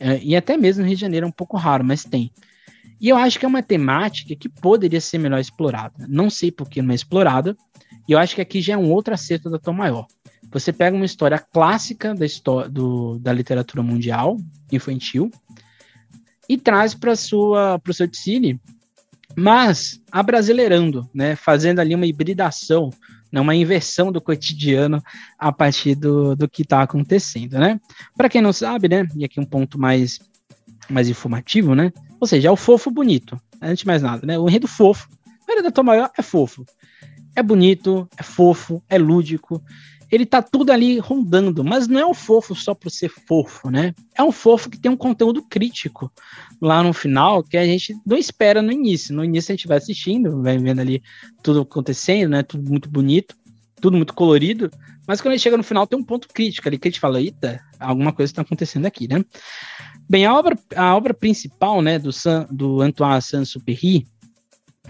[0.00, 2.32] É, e até mesmo no Rio de Janeiro é um pouco raro, mas tem.
[3.00, 6.06] E eu acho que é uma temática que poderia ser melhor explorada.
[6.08, 7.56] Não sei por que não é explorada.
[8.08, 10.06] E eu acho que aqui já é um outro acerto da Tom Maior.
[10.50, 14.36] Você pega uma história clássica da, história, do, da literatura mundial,
[14.70, 15.30] infantil,
[16.52, 18.60] e traz para o seu Ticine,
[19.34, 22.90] mas abrasileirando, né, fazendo ali uma hibridação,
[23.32, 25.02] né, uma inversão do cotidiano
[25.38, 27.58] a partir do, do que está acontecendo.
[27.58, 27.80] Né?
[28.14, 30.20] Para quem não sabe, né, e aqui um ponto mais,
[30.90, 31.90] mais informativo, né,
[32.20, 33.40] ou seja, é o fofo bonito.
[33.60, 34.38] Antes de mais nada, né?
[34.38, 35.08] O enredo fofo.
[35.26, 36.64] O enredo da Tom Maior é fofo.
[37.34, 39.62] É bonito, é fofo, é lúdico.
[40.10, 43.94] Ele tá tudo ali rondando, mas não é um fofo só por ser fofo, né?
[44.14, 46.12] É um fofo que tem um conteúdo crítico
[46.60, 49.14] lá no final que a gente não espera no início.
[49.14, 51.02] No início a gente vai assistindo, vai vendo ali
[51.42, 52.42] tudo acontecendo, né?
[52.42, 53.34] Tudo muito bonito,
[53.80, 54.70] tudo muito colorido.
[55.06, 57.00] Mas quando a gente chega no final tem um ponto crítico ali que a gente
[57.00, 59.24] fala, eita, alguma coisa está acontecendo aqui, né?
[60.08, 64.06] Bem, a obra, a obra principal né, do, San, do Antoine Saint-Exupéry,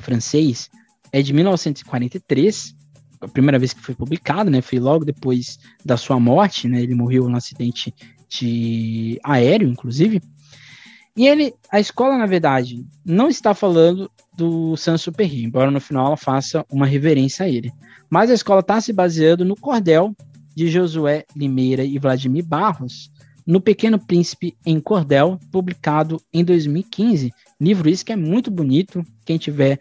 [0.00, 0.68] francês,
[1.12, 2.74] é de 1943,
[3.20, 6.94] a primeira vez que foi publicado, né, foi logo depois da sua morte, né, ele
[6.94, 7.94] morreu num acidente
[8.28, 10.20] de aéreo, inclusive,
[11.14, 16.16] e ele, a escola, na verdade, não está falando do Saint-Exupéry, embora no final ela
[16.16, 17.70] faça uma reverência a ele,
[18.08, 20.16] mas a escola está se baseando no cordel
[20.54, 23.12] de Josué Limeira e Vladimir Barros,
[23.46, 27.32] no Pequeno Príncipe em Cordel, publicado em 2015.
[27.60, 29.04] Livro esse que é muito bonito.
[29.24, 29.80] Quem tiver,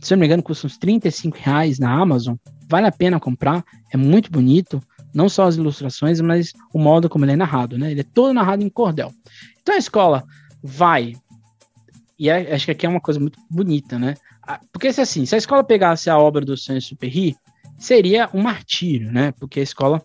[0.00, 2.36] se eu não me engano, custa uns 35 reais na Amazon.
[2.68, 4.82] Vale a pena comprar, é muito bonito.
[5.14, 7.90] Não só as ilustrações, mas o modo como ele é narrado, né?
[7.90, 9.12] Ele é todo narrado em cordel.
[9.60, 10.24] Então a escola
[10.62, 11.14] vai.
[12.18, 14.14] E é, acho que aqui é uma coisa muito bonita, né?
[14.72, 17.36] Porque se assim, se a escola pegasse a obra do Saint-Exupéry,
[17.78, 19.32] seria um martírio, né?
[19.32, 20.02] Porque a escola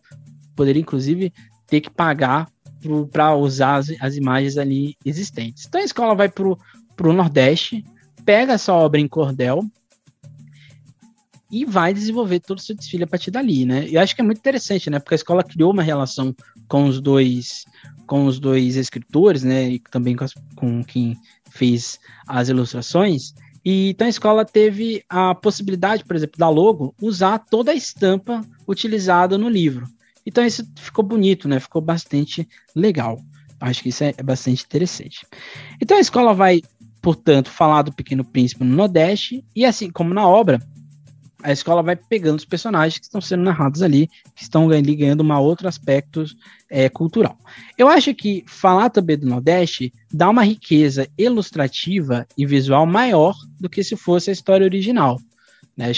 [0.56, 1.32] poderia, inclusive,
[1.68, 2.48] ter que pagar
[3.12, 5.66] para usar as, as, imagens ali existentes.
[5.68, 7.84] Então a escola vai para o Nordeste,
[8.28, 9.64] pega essa obra em cordel
[11.50, 13.88] e vai desenvolver todo o seu desfile a partir dali, né?
[13.90, 15.00] Eu acho que é muito interessante, né?
[15.00, 16.36] Porque a escola criou uma relação
[16.68, 17.64] com os dois
[18.06, 19.70] com os dois escritores, né?
[19.70, 21.16] E também com, as, com quem
[21.50, 21.98] fez
[22.28, 23.34] as ilustrações.
[23.64, 28.42] E então a escola teve a possibilidade, por exemplo, da logo usar toda a estampa
[28.68, 29.88] utilizada no livro.
[30.26, 31.62] Então isso ficou bonito, né?
[31.62, 33.22] Ficou bastante legal.
[33.60, 35.26] Acho que isso é, bastante interessante.
[35.82, 36.62] Então a escola vai,
[37.08, 40.60] portanto, falar do Pequeno Príncipe no Nordeste e assim como na obra,
[41.42, 45.24] a escola vai pegando os personagens que estão sendo narrados ali, que estão ali ganhando
[45.24, 46.26] um outro aspecto
[46.70, 47.38] é, cultural.
[47.78, 53.70] Eu acho que falar também do Nordeste dá uma riqueza ilustrativa e visual maior do
[53.70, 55.18] que se fosse a história original.
[55.78, 55.90] né?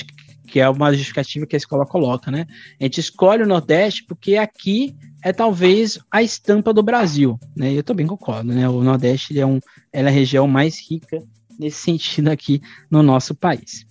[0.45, 2.45] Que é uma justificativa que a escola coloca, né?
[2.79, 7.73] A gente escolhe o Nordeste porque aqui é talvez a estampa do Brasil, né?
[7.73, 8.67] Eu também concordo, né?
[8.69, 9.59] O Nordeste é, um,
[9.91, 11.21] é a região mais rica
[11.57, 13.85] nesse sentido aqui no nosso país.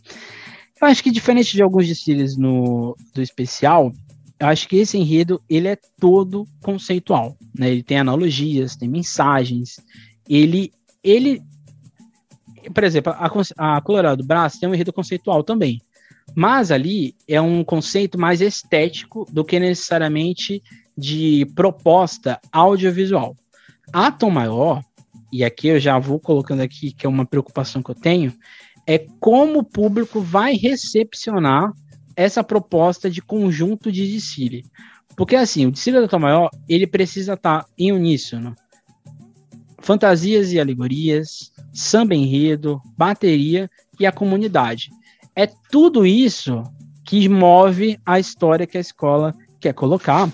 [0.81, 3.93] Eu acho que diferente de alguns desfiles no, do especial,
[4.41, 7.71] eu acho que esse enredo ele é todo conceitual, né?
[7.71, 9.77] Ele tem analogias, tem mensagens,
[10.29, 10.73] ele
[11.03, 11.43] ele
[12.73, 15.81] por exemplo, a, a Colorado Braço tem um enredo conceitual também,
[16.35, 20.63] mas ali é um conceito mais estético do que necessariamente
[20.99, 23.37] de proposta audiovisual.
[23.93, 24.83] A Tom Maior,
[25.33, 28.35] e aqui eu já vou colocando aqui que é uma preocupação que eu tenho,
[28.85, 31.73] é como o público vai recepcionar
[32.17, 34.65] essa proposta de conjunto de desfile.
[35.17, 38.57] Porque assim, o desfile da Tom Maior, ele precisa estar tá em uníssono.
[39.79, 43.71] Fantasias e alegorias, samba enredo, bateria
[44.01, 44.91] e a comunidade.
[45.37, 46.65] É tudo isso
[47.05, 50.29] que move a história que a escola quer colocar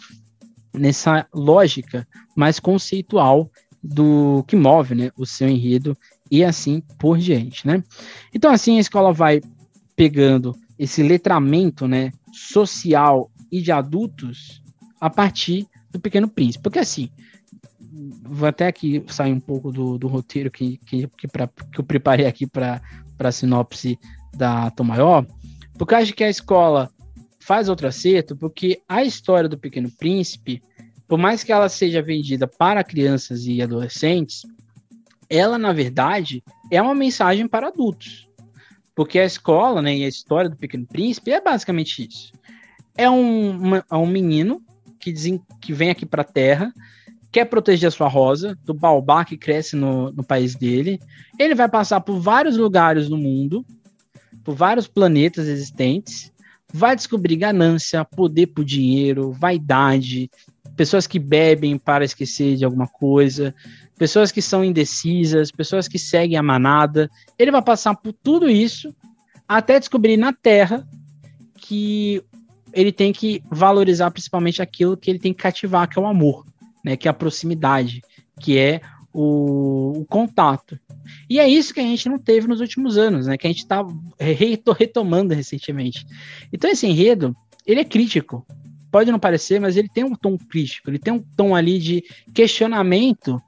[0.74, 2.06] nessa lógica
[2.36, 3.50] mais conceitual
[3.82, 5.96] do que move né, o seu enredo
[6.30, 7.82] e assim por diante, né?
[8.32, 9.40] Então assim a escola vai
[9.94, 14.62] pegando esse letramento, né, social e de adultos
[15.00, 17.10] a partir do Pequeno Príncipe, porque assim
[18.22, 21.84] vou até aqui sair um pouco do, do roteiro que, que, que, pra, que eu
[21.84, 22.80] preparei aqui para
[23.18, 23.98] a sinopse
[24.34, 25.26] da Tom Maior,
[25.78, 26.90] porque eu acho que a escola
[27.44, 30.62] faz outro acerto, porque a história do Pequeno Príncipe,
[31.06, 34.42] por mais que ela seja vendida para crianças e adolescentes,
[35.28, 38.26] ela, na verdade, é uma mensagem para adultos.
[38.94, 42.32] Porque a escola né, e a história do Pequeno Príncipe é basicamente isso.
[42.96, 44.62] É um, uma, é um menino
[44.98, 46.72] que, dizem, que vem aqui para a Terra,
[47.30, 50.98] quer proteger a sua rosa do baobá que cresce no, no país dele.
[51.38, 53.66] Ele vai passar por vários lugares no mundo,
[54.42, 56.32] por vários planetas existentes,
[56.74, 60.28] vai descobrir ganância, poder por dinheiro, vaidade,
[60.76, 63.54] pessoas que bebem para esquecer de alguma coisa,
[63.96, 67.08] pessoas que são indecisas, pessoas que seguem a manada.
[67.38, 68.92] Ele vai passar por tudo isso
[69.46, 70.86] até descobrir na Terra
[71.56, 72.22] que
[72.72, 76.44] ele tem que valorizar principalmente aquilo que ele tem que cativar, que é o amor
[76.84, 78.02] né, que é a proximidade,
[78.38, 80.78] que é o, o, contato.
[81.28, 83.62] E é isso que a gente não teve nos últimos anos, né, que a gente
[83.62, 83.84] está
[84.76, 86.06] retomando recentemente.
[86.52, 87.36] Então esse enredo,
[87.66, 88.46] ele é crítico.
[88.90, 92.04] Pode não parecer, mas ele tem um tom crítico, ele tem um tom ali de
[92.32, 93.42] questionamento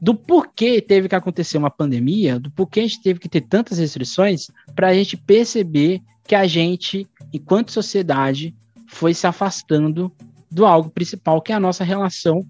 [0.00, 3.78] do porquê teve que acontecer uma pandemia, do porquê a gente teve que ter tantas
[3.78, 8.54] restrições, para a gente perceber que a gente, enquanto sociedade,
[8.86, 10.10] foi se afastando
[10.50, 12.44] do algo principal, que é a nossa relação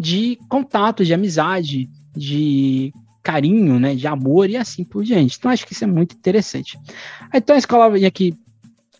[0.00, 2.92] de contato, de amizade, de
[3.28, 5.36] carinho, né, de amor e assim por diante.
[5.38, 6.78] Então acho que isso é muito interessante.
[7.34, 8.34] Então a escola vem aqui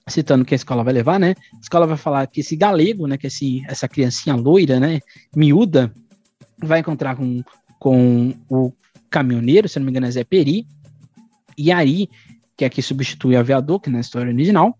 [0.07, 1.35] citando que a escola vai levar, né?
[1.55, 5.01] A escola vai falar que esse galego, né, que esse, essa criancinha loira, né,
[5.35, 5.91] miúda,
[6.59, 7.43] vai encontrar com,
[7.79, 8.71] com o
[9.09, 10.67] caminhoneiro, se não me engano é Zé Peri,
[11.57, 12.11] e Ari,
[12.55, 14.77] que é que substitui o aviador, que na história original.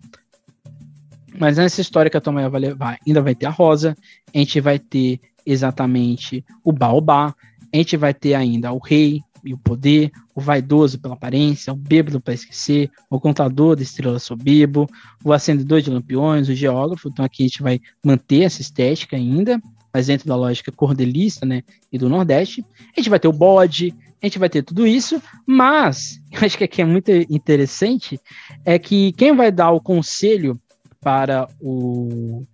[1.39, 3.97] Mas nessa história que a Tomaia vai levar, ainda vai ter a Rosa,
[4.35, 7.35] a gente vai ter exatamente o Baobá.
[7.73, 11.77] A gente vai ter ainda o rei e o poder, o vaidoso pela aparência, o
[11.77, 14.89] bêbado para esquecer, o contador de estrelas soberbo,
[15.25, 17.09] o acendedor de lampiões, o geógrafo.
[17.09, 19.61] Então aqui a gente vai manter essa estética ainda,
[19.93, 22.65] mas dentro da lógica cordelista, né, e do Nordeste.
[22.97, 26.59] A gente vai ter o bode, a gente vai ter tudo isso, mas eu acho
[26.59, 28.21] que aqui é muito interessante
[28.65, 30.61] é que quem vai dar o conselho
[31.01, 32.45] para o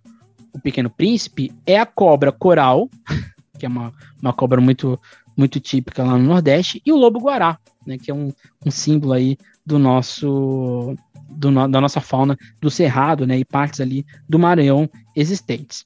[0.55, 2.89] o Pequeno Príncipe é a cobra coral,
[3.59, 4.99] que é uma, uma cobra muito,
[5.35, 8.31] muito típica lá no Nordeste, e o lobo guará, né, que é um,
[8.65, 10.95] um símbolo aí do nosso
[11.29, 15.83] do, da nossa fauna do Cerrado, né, e partes ali do Maranhão existentes.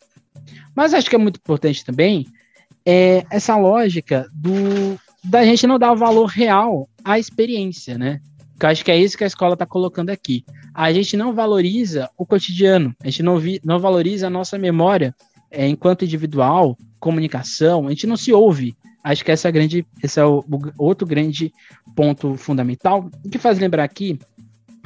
[0.76, 2.26] Mas acho que é muito importante também
[2.86, 8.22] é essa lógica do da gente não dar o valor real à experiência, né?
[8.58, 10.46] Que eu acho que é isso que a escola está colocando aqui.
[10.74, 15.14] A gente não valoriza o cotidiano, a gente não, vi, não valoriza a nossa memória
[15.52, 18.76] é, enquanto individual, comunicação, a gente não se ouve.
[19.04, 21.54] Acho que essa é grande, esse é o, o outro grande
[21.96, 23.10] ponto fundamental.
[23.32, 24.20] Que faz lembrar aqui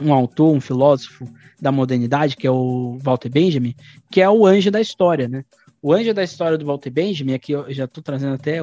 [0.01, 1.27] um autor, um filósofo
[1.59, 3.75] da modernidade, que é o Walter Benjamin,
[4.11, 5.43] que é o anjo da história, né?
[5.81, 8.59] O anjo da história do Walter Benjamin, aqui eu já estou trazendo até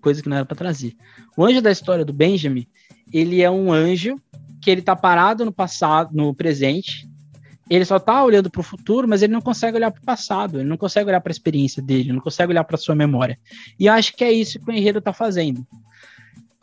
[0.00, 0.94] coisa que não era para trazer.
[1.36, 2.66] O anjo da história do Benjamin,
[3.12, 4.20] ele é um anjo
[4.60, 7.08] que ele tá parado no passado, no presente.
[7.74, 10.60] Ele só tá olhando para o futuro, mas ele não consegue olhar para o passado,
[10.60, 13.38] ele não consegue olhar para a experiência dele, não consegue olhar para sua memória.
[13.78, 15.66] E acho que é isso que o enredo tá fazendo.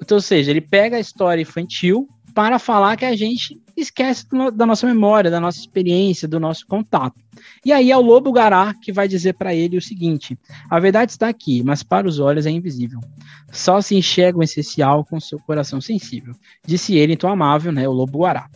[0.01, 4.65] Então, ou seja, ele pega a história infantil, para falar que a gente esquece da
[4.65, 7.19] nossa memória, da nossa experiência, do nosso contato.
[7.65, 10.37] E aí é o lobo gará que vai dizer para ele o seguinte:
[10.69, 12.99] a verdade está aqui, mas para os olhos é invisível.
[13.51, 16.33] Só se enxerga o essencial com seu coração sensível.
[16.65, 18.49] Disse ele, então amável, né, o lobo guará.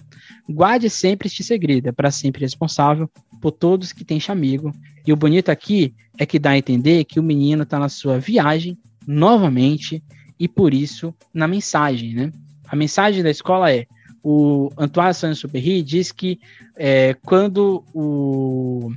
[0.50, 3.10] Guarde sempre este segredo, é para sempre responsável
[3.42, 4.72] por todos que tem chamigo.
[5.06, 8.20] E o bonito aqui é que dá a entender que o menino está na sua
[8.20, 10.04] viagem novamente
[10.40, 12.32] e por isso na mensagem, né?
[12.68, 13.86] A mensagem da escola é
[14.24, 16.40] o Antoine Saint-Exupéry diz que
[16.78, 18.92] é, quando o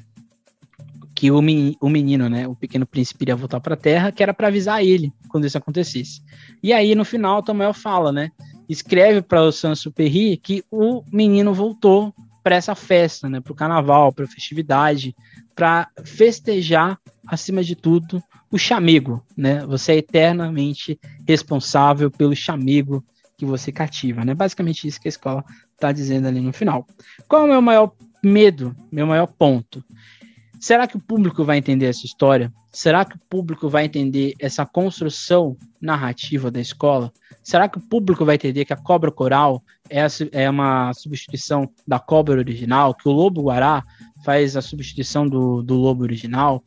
[1.15, 4.35] que o, o menino, né, o pequeno príncipe iria voltar para a Terra, que era
[4.35, 6.23] para avisar ele quando isso acontecesse.
[6.63, 8.31] E aí no final Tomael fala, né,
[8.69, 14.13] escreve para o Saint-Exupéry que o menino voltou para essa festa, né, para o carnaval,
[14.13, 15.17] para a festividade,
[15.55, 19.67] para festejar acima de tudo o chamego, né?
[19.67, 23.05] Você é eternamente responsável pelo chamego
[23.37, 24.35] que você cativa, né?
[24.35, 25.45] Basicamente isso que a escola
[25.75, 26.87] está dizendo ali no final.
[27.29, 27.93] Qual é o meu maior
[28.23, 29.85] medo, meu maior ponto?
[30.61, 32.53] Será que o público vai entender essa história?
[32.73, 37.13] Será que o público vai entender essa construção narrativa da escola?
[37.43, 41.99] Será que o público vai entender que a cobra coral é, é uma substituição da
[41.99, 42.95] cobra original?
[42.95, 43.85] Que o lobo guará
[44.25, 46.63] faz a substituição do, do lobo original?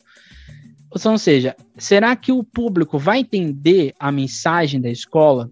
[0.92, 5.50] Ou seja, será que o público vai entender a mensagem da escola?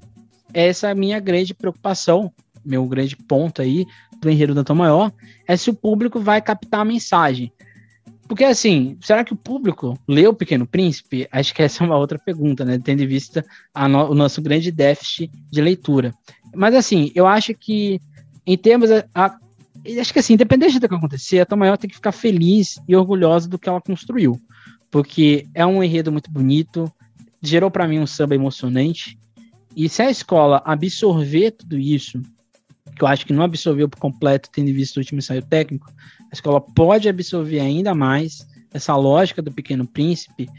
[0.53, 2.31] Essa é a minha grande preocupação,
[2.65, 3.85] meu grande ponto aí
[4.19, 5.11] do Enredo da Tom Maior,
[5.47, 7.51] é se o público vai captar a mensagem.
[8.27, 11.27] Porque assim, será que o público leu o Pequeno Príncipe?
[11.31, 12.79] Acho que essa é uma outra pergunta, né?
[12.83, 13.45] Tendo em vista
[13.89, 16.13] no, o nosso grande déficit de leitura.
[16.53, 18.01] Mas assim, eu acho que
[18.45, 18.91] em termos.
[18.91, 19.37] A, a,
[19.99, 22.95] acho que assim, independente do que acontecer, a Tom Maior tem que ficar feliz e
[22.95, 24.39] orgulhosa do que ela construiu
[24.89, 26.91] porque é um enredo muito bonito,
[27.41, 29.19] gerou para mim um samba emocionante.
[29.75, 32.21] E se a escola absorver tudo isso,
[32.95, 35.91] que eu acho que não absorveu por completo, tendo visto o último ensaio técnico,
[36.31, 40.49] a escola pode absorver ainda mais essa lógica do Pequeno Príncipe.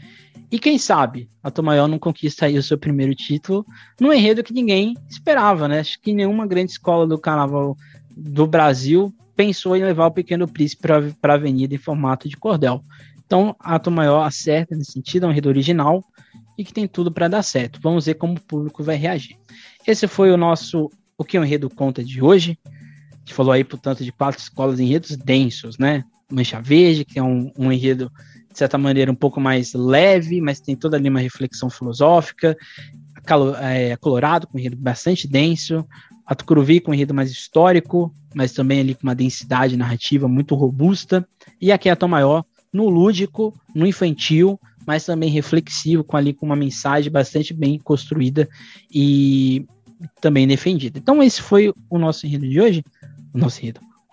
[0.51, 3.65] E quem sabe a Tomaió não conquista aí o seu primeiro título
[3.99, 5.79] num enredo que ninguém esperava, né?
[5.79, 7.77] Acho que nenhuma grande escola do carnaval
[8.15, 12.83] do Brasil pensou em levar o Pequeno Príncipe para a avenida em formato de cordel.
[13.25, 16.03] Então, a Tom Maior acerta nesse sentido, é um enredo original
[16.57, 17.79] e que tem tudo para dar certo.
[17.81, 19.37] Vamos ver como o público vai reagir.
[19.87, 22.57] Esse foi o nosso O que o enredo conta de hoje.
[23.29, 26.03] Gente falou aí, portanto, de quatro escolas enredos densos, né?
[26.31, 28.11] Mancha Verde, que é um, um enredo,
[28.51, 32.57] de certa maneira, um pouco mais leve, mas tem toda ali uma reflexão filosófica.
[33.23, 35.85] Calo, é, Colorado, com um enredo bastante denso.
[36.25, 40.55] A Tucuruvi, com um enredo mais histórico, mas também ali com uma densidade narrativa muito
[40.55, 41.23] robusta.
[41.61, 46.47] E aqui a Tom Maior, no lúdico, no infantil, mas também reflexivo, com ali com
[46.47, 48.49] uma mensagem bastante bem construída
[48.91, 49.67] e
[50.19, 50.97] também defendida.
[50.97, 52.83] Então esse foi o nosso enredo de hoje,
[53.33, 53.61] o nosso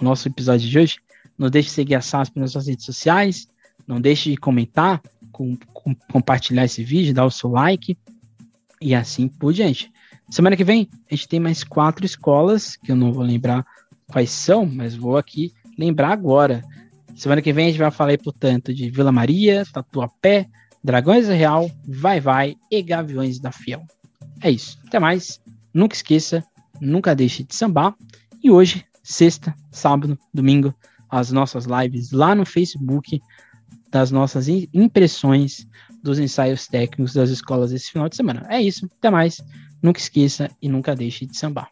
[0.00, 0.98] o nosso episódio de hoje.
[1.38, 3.48] Não deixe de seguir a SASP nas suas redes sociais,
[3.86, 7.96] não deixe de comentar, com, com, compartilhar esse vídeo, dar o seu like
[8.80, 9.92] e assim por diante.
[10.30, 13.64] Semana que vem a gente tem mais quatro escolas, que eu não vou lembrar
[14.08, 16.64] quais são, mas vou aqui lembrar agora.
[17.14, 20.48] Semana que vem a gente vai falar portanto, de Vila Maria, Tatuapé,
[20.82, 23.84] Dragões Real, Vai Vai e Gaviões da Fiel.
[24.40, 24.78] É isso.
[24.86, 25.40] Até mais.
[25.72, 26.44] Nunca esqueça,
[26.80, 27.94] nunca deixe de sambar.
[28.42, 30.74] E hoje, sexta, sábado, domingo,
[31.08, 33.22] as nossas lives lá no Facebook
[33.90, 35.66] das nossas impressões
[36.02, 38.44] dos ensaios técnicos das escolas esse final de semana.
[38.48, 38.86] É isso.
[38.98, 39.40] Até mais.
[39.80, 41.70] Nunca esqueça e nunca deixe de sambar.